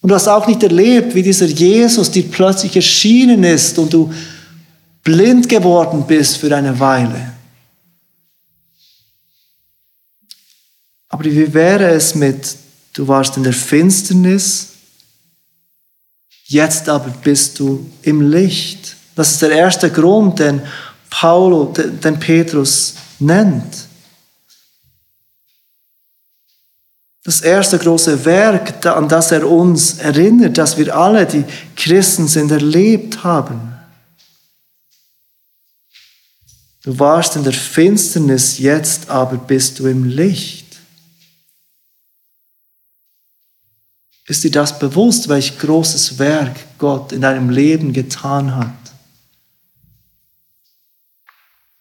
Und 0.00 0.10
du 0.10 0.14
hast 0.14 0.28
auch 0.28 0.46
nicht 0.46 0.62
erlebt, 0.62 1.14
wie 1.14 1.22
dieser 1.22 1.46
Jesus 1.46 2.10
dir 2.10 2.28
plötzlich 2.30 2.76
erschienen 2.76 3.42
ist 3.44 3.78
und 3.78 3.92
du 3.92 4.12
blind 5.02 5.48
geworden 5.48 6.04
bist 6.06 6.36
für 6.36 6.54
eine 6.54 6.78
Weile. 6.78 7.32
Aber 11.08 11.24
wie 11.24 11.52
wäre 11.52 11.88
es 11.90 12.14
mit, 12.14 12.56
du 12.92 13.08
warst 13.08 13.36
in 13.36 13.42
der 13.42 13.52
Finsternis, 13.52 14.68
jetzt 16.44 16.88
aber 16.88 17.10
bist 17.22 17.58
du 17.58 17.90
im 18.02 18.30
Licht. 18.30 18.96
Das 19.16 19.32
ist 19.32 19.42
der 19.42 19.50
erste 19.50 19.90
Grund, 19.90 20.38
den 20.38 20.62
Paulo, 21.10 21.72
den 21.74 22.20
Petrus 22.20 22.94
nennt. 23.18 23.87
Das 27.24 27.40
erste 27.40 27.78
große 27.78 28.24
Werk, 28.24 28.86
an 28.86 29.08
das 29.08 29.32
er 29.32 29.48
uns 29.48 29.98
erinnert, 29.98 30.56
dass 30.56 30.78
wir 30.78 30.96
alle, 30.96 31.26
die 31.26 31.44
Christen 31.76 32.26
sind, 32.28 32.50
erlebt 32.50 33.24
haben. 33.24 33.74
Du 36.82 36.98
warst 36.98 37.36
in 37.36 37.44
der 37.44 37.52
Finsternis, 37.52 38.58
jetzt 38.58 39.10
aber 39.10 39.36
bist 39.36 39.78
du 39.78 39.86
im 39.88 40.04
Licht. 40.04 40.78
Ist 44.26 44.44
dir 44.44 44.50
das 44.50 44.78
bewusst, 44.78 45.28
welch 45.28 45.58
großes 45.58 46.18
Werk 46.18 46.56
Gott 46.78 47.12
in 47.12 47.22
deinem 47.22 47.50
Leben 47.50 47.92
getan 47.92 48.54
hat? 48.54 48.72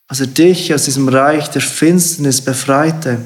Als 0.08 0.22
er 0.22 0.28
dich 0.28 0.74
aus 0.74 0.86
diesem 0.86 1.10
Reich 1.10 1.50
der 1.50 1.62
Finsternis 1.62 2.42
befreite, 2.42 3.24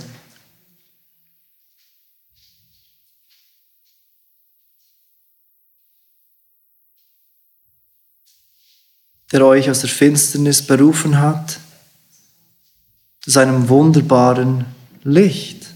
der 9.32 9.46
euch 9.46 9.70
aus 9.70 9.82
der 9.82 9.90
Finsternis 9.90 10.62
berufen 10.62 11.20
hat, 11.20 11.60
zu 13.22 13.32
seinem 13.32 13.70
wunderbaren 13.70 14.66
Licht. 15.04 15.68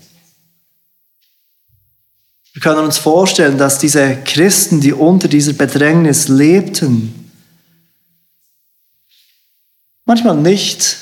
Wir 2.54 2.62
können 2.62 2.86
uns 2.86 2.98
vorstellen, 2.98 3.58
dass 3.58 3.80
diese 3.80 4.18
Christen, 4.24 4.82
die 4.82 4.94
unter 4.94 5.28
dieser 5.28 5.54
Bedrängnis 5.54 6.28
lebten, 6.28 7.32
manchmal 10.06 10.38
nicht 10.38 10.98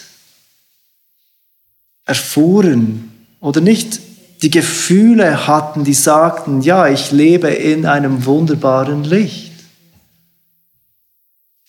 erfuhren 2.05 3.11
oder 3.39 3.61
nicht 3.61 3.99
die 4.41 4.49
Gefühle 4.49 5.47
hatten, 5.47 5.83
die 5.83 5.93
sagten, 5.93 6.61
ja, 6.61 6.87
ich 6.87 7.11
lebe 7.11 7.49
in 7.49 7.85
einem 7.85 8.25
wunderbaren 8.25 9.03
Licht. 9.03 9.52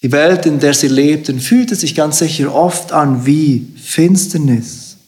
Die 0.05 0.13
Welt, 0.13 0.45
in 0.45 0.61
der 0.61 0.75
sie 0.75 0.89
lebten, 0.89 1.41
fühlte 1.41 1.75
sich 1.75 1.95
ganz 1.95 2.19
sicher 2.19 2.55
oft 2.55 2.93
an 2.93 3.25
wie 3.25 3.67
Finsternis. 3.75 4.99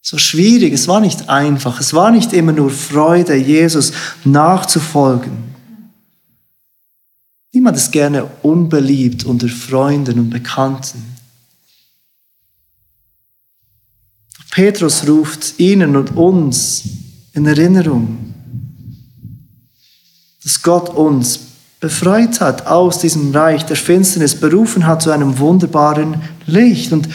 So 0.00 0.18
schwierig, 0.18 0.72
es 0.72 0.86
war 0.86 1.00
nicht 1.00 1.28
einfach, 1.28 1.80
es 1.80 1.92
war 1.92 2.12
nicht 2.12 2.32
immer 2.32 2.52
nur 2.52 2.70
Freude, 2.70 3.34
Jesus 3.34 3.92
nachzufolgen. 4.22 5.32
Niemand 7.52 7.76
ist 7.76 7.90
gerne 7.90 8.30
unbeliebt 8.42 9.24
unter 9.24 9.48
Freunden 9.48 10.20
und 10.20 10.30
Bekannten. 10.30 11.16
Petrus 14.52 15.08
ruft 15.08 15.58
ihnen 15.58 15.96
und 15.96 16.16
uns 16.16 16.84
in 17.32 17.46
Erinnerung, 17.46 18.32
dass 20.44 20.62
Gott 20.62 20.88
uns 20.90 21.47
befreit 21.80 22.40
hat 22.40 22.66
aus 22.66 22.98
diesem 22.98 23.34
Reich 23.34 23.64
der 23.64 23.76
Finsternis, 23.76 24.34
berufen 24.34 24.86
hat 24.86 25.02
zu 25.02 25.10
einem 25.10 25.38
wunderbaren 25.38 26.20
Licht. 26.46 26.92
Und 26.92 27.08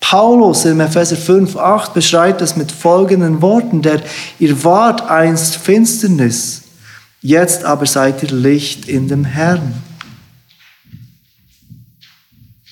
Paulus 0.00 0.64
in 0.64 0.80
Epheser 0.80 1.16
5, 1.16 1.56
8 1.56 1.94
beschreibt 1.94 2.42
es 2.42 2.56
mit 2.56 2.70
folgenden 2.70 3.40
Worten, 3.40 3.80
der 3.80 4.02
ihr 4.38 4.62
wart 4.64 5.08
einst 5.08 5.56
Finsternis, 5.56 6.62
jetzt 7.22 7.64
aber 7.64 7.86
seid 7.86 8.22
ihr 8.22 8.30
Licht 8.30 8.88
in 8.88 9.08
dem 9.08 9.24
Herrn. 9.24 9.74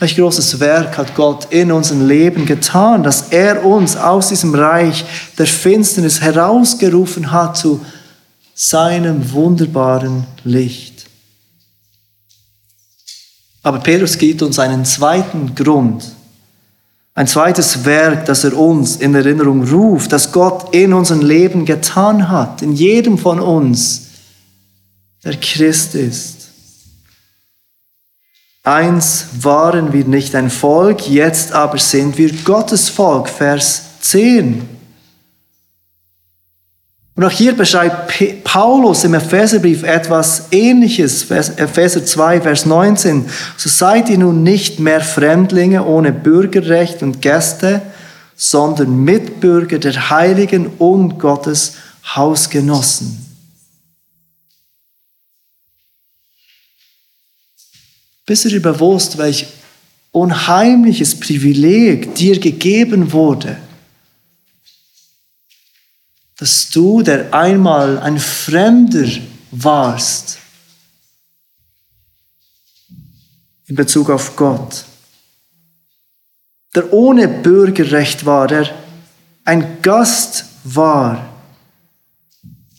Welch 0.00 0.16
großes 0.16 0.60
Werk 0.60 0.96
hat 0.96 1.14
Gott 1.14 1.48
in 1.50 1.70
unserem 1.70 2.08
Leben 2.08 2.46
getan, 2.46 3.02
dass 3.02 3.28
er 3.30 3.64
uns 3.64 3.96
aus 3.96 4.30
diesem 4.30 4.54
Reich 4.54 5.04
der 5.38 5.46
Finsternis 5.46 6.22
herausgerufen 6.22 7.30
hat 7.30 7.58
zu 7.58 7.84
seinem 8.54 9.32
wunderbaren 9.32 10.24
Licht. 10.44 10.99
Aber 13.62 13.78
Petrus 13.78 14.16
gibt 14.16 14.42
uns 14.42 14.58
einen 14.58 14.84
zweiten 14.84 15.54
Grund, 15.54 16.04
ein 17.14 17.26
zweites 17.26 17.84
Werk, 17.84 18.24
das 18.24 18.44
er 18.44 18.56
uns 18.56 18.96
in 18.96 19.14
Erinnerung 19.14 19.68
ruft, 19.68 20.12
das 20.12 20.32
Gott 20.32 20.74
in 20.74 20.92
unserem 20.92 21.20
Leben 21.20 21.66
getan 21.66 22.30
hat, 22.30 22.62
in 22.62 22.72
jedem 22.72 23.18
von 23.18 23.40
uns, 23.40 24.06
der 25.22 25.36
Christ 25.36 25.94
ist. 25.94 26.48
Eins 28.62 29.26
waren 29.40 29.92
wir 29.92 30.04
nicht 30.04 30.34
ein 30.34 30.50
Volk, 30.50 31.08
jetzt 31.08 31.52
aber 31.52 31.78
sind 31.78 32.16
wir 32.16 32.32
Gottes 32.44 32.88
Volk, 32.88 33.28
Vers 33.28 33.82
10. 34.00 34.79
Und 37.20 37.26
auch 37.26 37.30
hier 37.32 37.52
beschreibt 37.54 38.44
Paulus 38.44 39.04
im 39.04 39.12
Epheserbrief 39.12 39.82
etwas 39.82 40.44
Ähnliches, 40.52 41.30
Epheser 41.30 42.02
2, 42.02 42.40
Vers 42.40 42.64
19. 42.64 43.28
So 43.58 43.68
seid 43.68 44.08
ihr 44.08 44.16
nun 44.16 44.42
nicht 44.42 44.80
mehr 44.80 45.02
Fremdlinge 45.02 45.84
ohne 45.84 46.12
Bürgerrecht 46.12 47.02
und 47.02 47.20
Gäste, 47.20 47.82
sondern 48.36 49.04
Mitbürger 49.04 49.78
der 49.78 50.08
Heiligen 50.08 50.68
und 50.78 51.18
Gottes 51.18 51.74
Hausgenossen. 52.16 53.18
Bist 58.24 58.46
du 58.46 58.48
dir 58.48 58.62
bewusst, 58.62 59.18
welch 59.18 59.46
unheimliches 60.10 61.20
Privileg 61.20 62.14
dir 62.14 62.40
gegeben 62.40 63.12
wurde? 63.12 63.58
Dass 66.40 66.70
du, 66.70 67.02
der 67.02 67.34
einmal 67.34 67.98
ein 67.98 68.18
Fremder 68.18 69.06
warst, 69.50 70.38
in 73.66 73.76
Bezug 73.76 74.08
auf 74.08 74.34
Gott, 74.36 74.86
der 76.74 76.92
ohne 76.94 77.28
Bürgerrecht 77.28 78.24
war, 78.24 78.48
der 78.48 78.70
ein 79.44 79.82
Gast 79.82 80.46
war, 80.64 81.28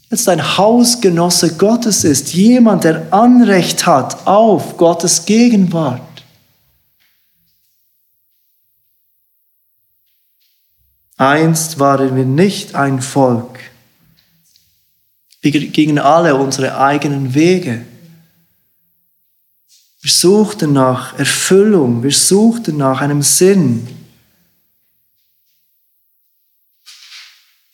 jetzt 0.09 0.27
ein 0.27 0.57
Hausgenosse 0.57 1.55
Gottes 1.55 2.03
ist, 2.03 2.33
jemand, 2.33 2.83
der 2.83 3.13
Anrecht 3.13 3.85
hat 3.85 4.25
auf 4.25 4.75
Gottes 4.77 5.25
Gegenwart. 5.25 6.01
Einst 11.21 11.77
waren 11.77 12.15
wir 12.15 12.25
nicht 12.25 12.73
ein 12.73 12.99
Volk. 12.99 13.59
Wir 15.41 15.51
gingen 15.51 15.99
alle 15.99 16.33
unsere 16.33 16.79
eigenen 16.79 17.35
Wege. 17.35 17.85
Wir 20.01 20.11
suchten 20.11 20.73
nach 20.73 21.19
Erfüllung, 21.19 22.01
wir 22.01 22.11
suchten 22.11 22.77
nach 22.77 23.01
einem 23.01 23.21
Sinn. 23.21 23.87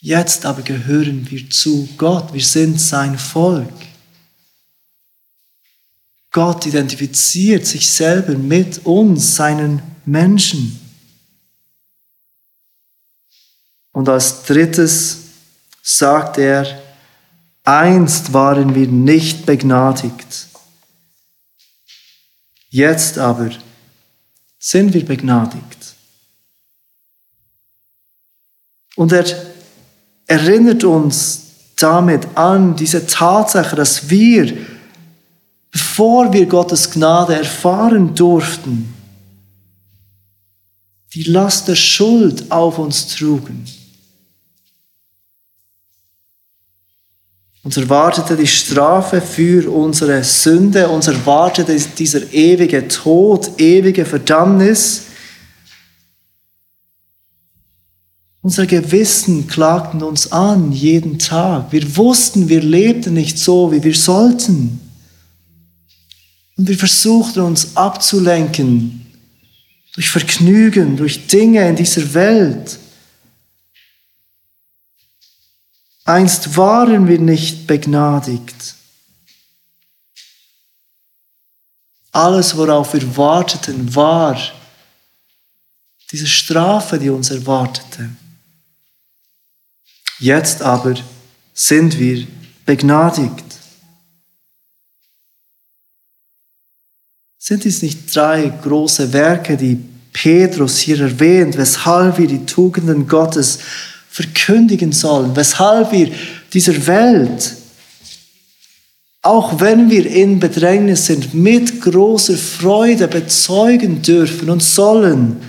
Jetzt 0.02 0.46
aber 0.46 0.62
gehören 0.62 1.32
wir 1.32 1.50
zu 1.50 1.88
Gott, 1.96 2.34
wir 2.34 2.44
sind 2.44 2.82
sein 2.82 3.18
Volk. 3.18 3.74
Gott 6.32 6.66
identifiziert 6.66 7.66
sich 7.66 7.90
selber 7.90 8.38
mit 8.38 8.86
uns, 8.86 9.38
seinen 9.38 9.82
Menschen. 10.04 10.87
Und 13.98 14.08
als 14.10 14.44
drittes 14.44 15.22
sagt 15.82 16.38
er, 16.38 16.84
einst 17.64 18.32
waren 18.32 18.76
wir 18.76 18.88
nicht 18.88 19.48
begnadigt. 19.48 20.50
Jetzt 22.70 23.18
aber 23.18 23.50
sind 24.60 24.94
wir 24.94 25.04
begnadigt. 25.04 25.96
Und 28.96 29.12
er 29.14 29.26
erinnert 30.28 30.84
uns 30.84 31.42
damit 31.78 32.38
an 32.38 32.76
diese 32.76 33.08
Tatsache, 33.08 33.76
dass 33.76 34.12
wir, 34.12 34.56
bevor 35.72 36.32
wir 36.32 36.46
Gottes 36.46 36.92
Gnade 36.92 37.34
erfahren 37.34 38.14
durften, 38.14 38.94
die 41.16 41.24
Last 41.24 41.68
der 41.68 41.76
Schuld 41.76 42.52
auf 42.52 42.78
uns 42.78 43.08
trugen. 43.08 43.66
Uns 47.68 47.76
erwartete 47.76 48.38
die 48.38 48.48
Strafe 48.48 49.20
für 49.20 49.70
unsere 49.70 50.24
Sünde, 50.24 50.88
uns 50.88 51.08
erwartete 51.08 51.78
dieser 51.78 52.32
ewige 52.32 52.88
Tod, 52.88 53.60
ewige 53.60 54.06
Verdammnis. 54.06 55.08
Unser 58.42 58.66
Gewissen 58.68 59.48
klagten 59.48 60.02
uns 60.02 60.32
an 60.32 60.72
jeden 60.72 61.20
Tag. 61.20 61.74
Wir 61.74 61.98
wussten, 61.98 62.48
wir 62.48 62.62
lebten 62.62 63.16
nicht 63.16 63.38
so, 63.38 63.70
wie 63.70 63.84
wir 63.84 63.96
sollten. 63.96 64.80
Und 66.56 66.70
wir 66.70 66.78
versuchten 66.78 67.42
uns 67.42 67.76
abzulenken 67.76 69.06
durch 69.94 70.10
Vergnügen, 70.10 70.96
durch 70.96 71.28
Dinge 71.28 71.68
in 71.68 71.76
dieser 71.76 72.14
Welt. 72.14 72.80
Einst 76.08 76.56
waren 76.56 77.10
wir 77.10 77.20
nicht 77.20 77.68
begnadigt. 77.68 78.76
Alles, 82.14 82.56
worauf 82.56 82.94
wir 82.94 83.18
warteten, 83.18 83.94
war 83.94 84.40
diese 86.10 86.26
Strafe, 86.26 86.98
die 86.98 87.10
uns 87.10 87.30
erwartete. 87.30 88.10
Jetzt 90.20 90.62
aber 90.62 90.96
sind 91.54 92.00
wir 92.00 92.26
begnadigt. 92.66 93.44
Sind 97.38 97.66
dies 97.66 97.82
nicht 97.82 98.16
drei 98.16 98.48
große 98.48 99.12
Werke, 99.12 99.58
die 99.58 99.76
Petrus 100.14 100.78
hier 100.78 101.02
erwähnt, 101.02 101.58
weshalb 101.58 102.18
wir 102.18 102.28
die 102.28 102.46
Tugenden 102.46 103.10
Gottes 103.10 103.60
verkündigen 104.18 104.94
sollen, 104.94 105.36
weshalb 105.36 105.92
wir 105.92 106.12
dieser 106.52 106.88
Welt, 106.88 107.56
auch 109.22 109.60
wenn 109.60 109.92
wir 109.92 110.08
in 110.08 110.40
Bedrängnis 110.40 111.06
sind, 111.06 111.36
mit 111.36 111.82
großer 111.82 112.36
Freude 112.36 113.08
bezeugen 113.08 114.02
dürfen 114.02 114.50
und 114.50 114.64
sollen, 114.64 115.40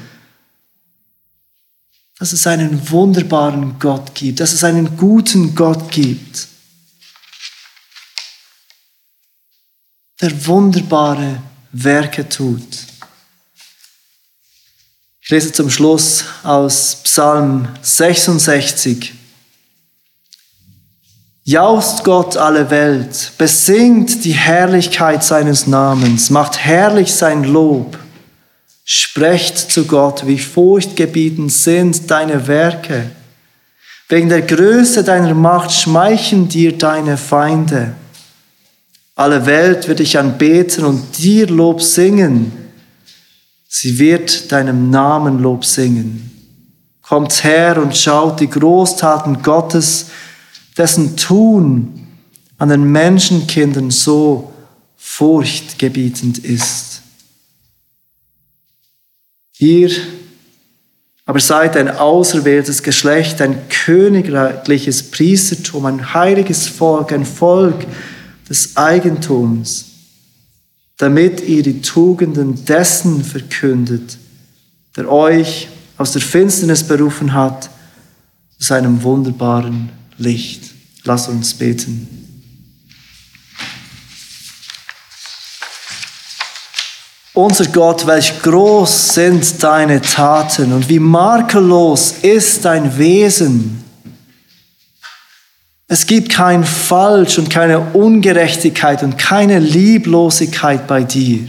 dass 2.18 2.34
es 2.34 2.46
einen 2.46 2.90
wunderbaren 2.90 3.78
Gott 3.78 4.14
gibt, 4.14 4.40
dass 4.40 4.52
es 4.52 4.62
einen 4.62 4.98
guten 4.98 5.54
Gott 5.54 5.90
gibt, 5.90 6.46
der 10.20 10.46
wunderbare 10.46 11.42
Werke 11.72 12.28
tut. 12.28 12.97
Ich 15.28 15.32
lese 15.32 15.52
zum 15.52 15.68
Schluss 15.68 16.24
aus 16.42 17.00
Psalm 17.04 17.68
66. 17.82 19.12
Jaust 21.44 22.02
Gott 22.02 22.38
alle 22.38 22.70
Welt, 22.70 23.32
besingt 23.36 24.24
die 24.24 24.32
Herrlichkeit 24.32 25.22
seines 25.22 25.66
Namens, 25.66 26.30
macht 26.30 26.56
herrlich 26.56 27.12
sein 27.12 27.44
Lob. 27.44 27.98
Sprecht 28.86 29.58
zu 29.58 29.84
Gott, 29.84 30.26
wie 30.26 30.38
furchtgebietend 30.38 31.52
sind 31.52 32.10
deine 32.10 32.46
Werke. 32.46 33.10
Wegen 34.08 34.30
der 34.30 34.40
Größe 34.40 35.04
deiner 35.04 35.34
Macht 35.34 35.72
schmeicheln 35.72 36.48
dir 36.48 36.78
deine 36.78 37.18
Feinde. 37.18 37.92
Alle 39.14 39.44
Welt 39.44 39.88
wird 39.88 39.98
dich 39.98 40.18
anbeten 40.18 40.86
und 40.86 41.18
dir 41.18 41.46
Lob 41.48 41.82
singen. 41.82 42.57
Sie 43.70 43.98
wird 43.98 44.50
deinem 44.50 44.88
Namen 44.88 45.40
Lob 45.40 45.64
singen. 45.64 46.30
Kommt 47.02 47.44
her 47.44 47.80
und 47.80 47.96
schaut 47.96 48.40
die 48.40 48.48
Großtaten 48.48 49.42
Gottes, 49.42 50.06
dessen 50.76 51.16
Tun 51.16 52.06
an 52.56 52.70
den 52.70 52.84
Menschenkindern 52.90 53.90
so 53.90 54.52
furchtgebietend 54.96 56.38
ist. 56.38 57.02
Ihr 59.58 59.90
aber 61.26 61.40
seid 61.40 61.76
ein 61.76 61.90
auserwähltes 61.90 62.82
Geschlecht, 62.82 63.42
ein 63.42 63.68
königliches 63.68 65.10
Priestertum, 65.10 65.84
ein 65.84 66.14
heiliges 66.14 66.66
Volk, 66.66 67.12
ein 67.12 67.26
Volk 67.26 67.86
des 68.48 68.78
Eigentums 68.78 69.87
damit 70.98 71.40
ihr 71.40 71.62
die 71.62 71.80
Tugenden 71.80 72.64
dessen 72.64 73.24
verkündet, 73.24 74.18
der 74.96 75.10
euch 75.10 75.68
aus 75.96 76.12
der 76.12 76.22
Finsternis 76.22 76.82
berufen 76.84 77.32
hat 77.32 77.70
zu 78.58 78.66
seinem 78.66 79.02
wunderbaren 79.02 79.90
Licht. 80.18 80.74
Lass 81.04 81.28
uns 81.28 81.54
beten. 81.54 82.08
Unser 87.32 87.66
Gott, 87.66 88.04
welch 88.08 88.42
groß 88.42 89.14
sind 89.14 89.62
deine 89.62 90.00
Taten 90.00 90.72
und 90.72 90.88
wie 90.88 90.98
makellos 90.98 92.16
ist 92.22 92.64
dein 92.64 92.98
Wesen. 92.98 93.84
Es 95.90 96.06
gibt 96.06 96.28
kein 96.28 96.64
Falsch 96.64 97.38
und 97.38 97.48
keine 97.48 97.80
Ungerechtigkeit 97.94 99.02
und 99.02 99.16
keine 99.16 99.58
Lieblosigkeit 99.58 100.86
bei 100.86 101.02
dir. 101.02 101.48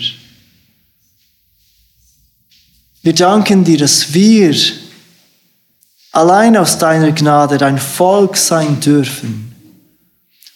Wir 3.03 3.13
danken 3.13 3.65
dir, 3.65 3.77
dass 3.77 4.13
wir 4.13 4.55
allein 6.13 6.55
aus 6.55 6.77
deiner 6.77 7.11
Gnade 7.11 7.57
dein 7.57 7.77
Volk 7.77 8.37
sein 8.37 8.79
dürfen. 8.79 9.53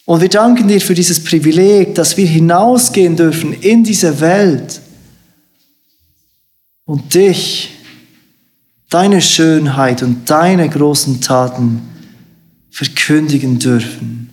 Und 0.06 0.22
wir 0.22 0.30
danken 0.30 0.66
dir 0.66 0.80
für 0.80 0.94
dieses 0.94 1.22
Privileg, 1.22 1.94
dass 1.94 2.16
wir 2.16 2.26
hinausgehen 2.26 3.16
dürfen 3.16 3.52
in 3.52 3.84
diese 3.84 4.20
Welt 4.20 4.80
und 6.86 7.14
dich, 7.14 7.70
deine 8.88 9.20
Schönheit 9.20 10.02
und 10.02 10.30
deine 10.30 10.68
großen 10.68 11.20
Taten 11.20 11.93
verkündigen 12.74 13.60
dürfen. 13.60 14.30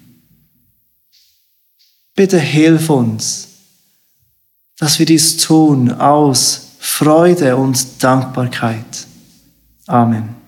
Bitte 2.16 2.40
hilf 2.40 2.90
uns, 2.90 3.50
dass 4.80 4.98
wir 4.98 5.06
dies 5.06 5.38
tun 5.38 5.92
aus 5.92 6.70
Freude 6.80 7.56
und 7.56 8.02
Dankbarkeit. 8.04 9.06
Amen. 9.86 10.41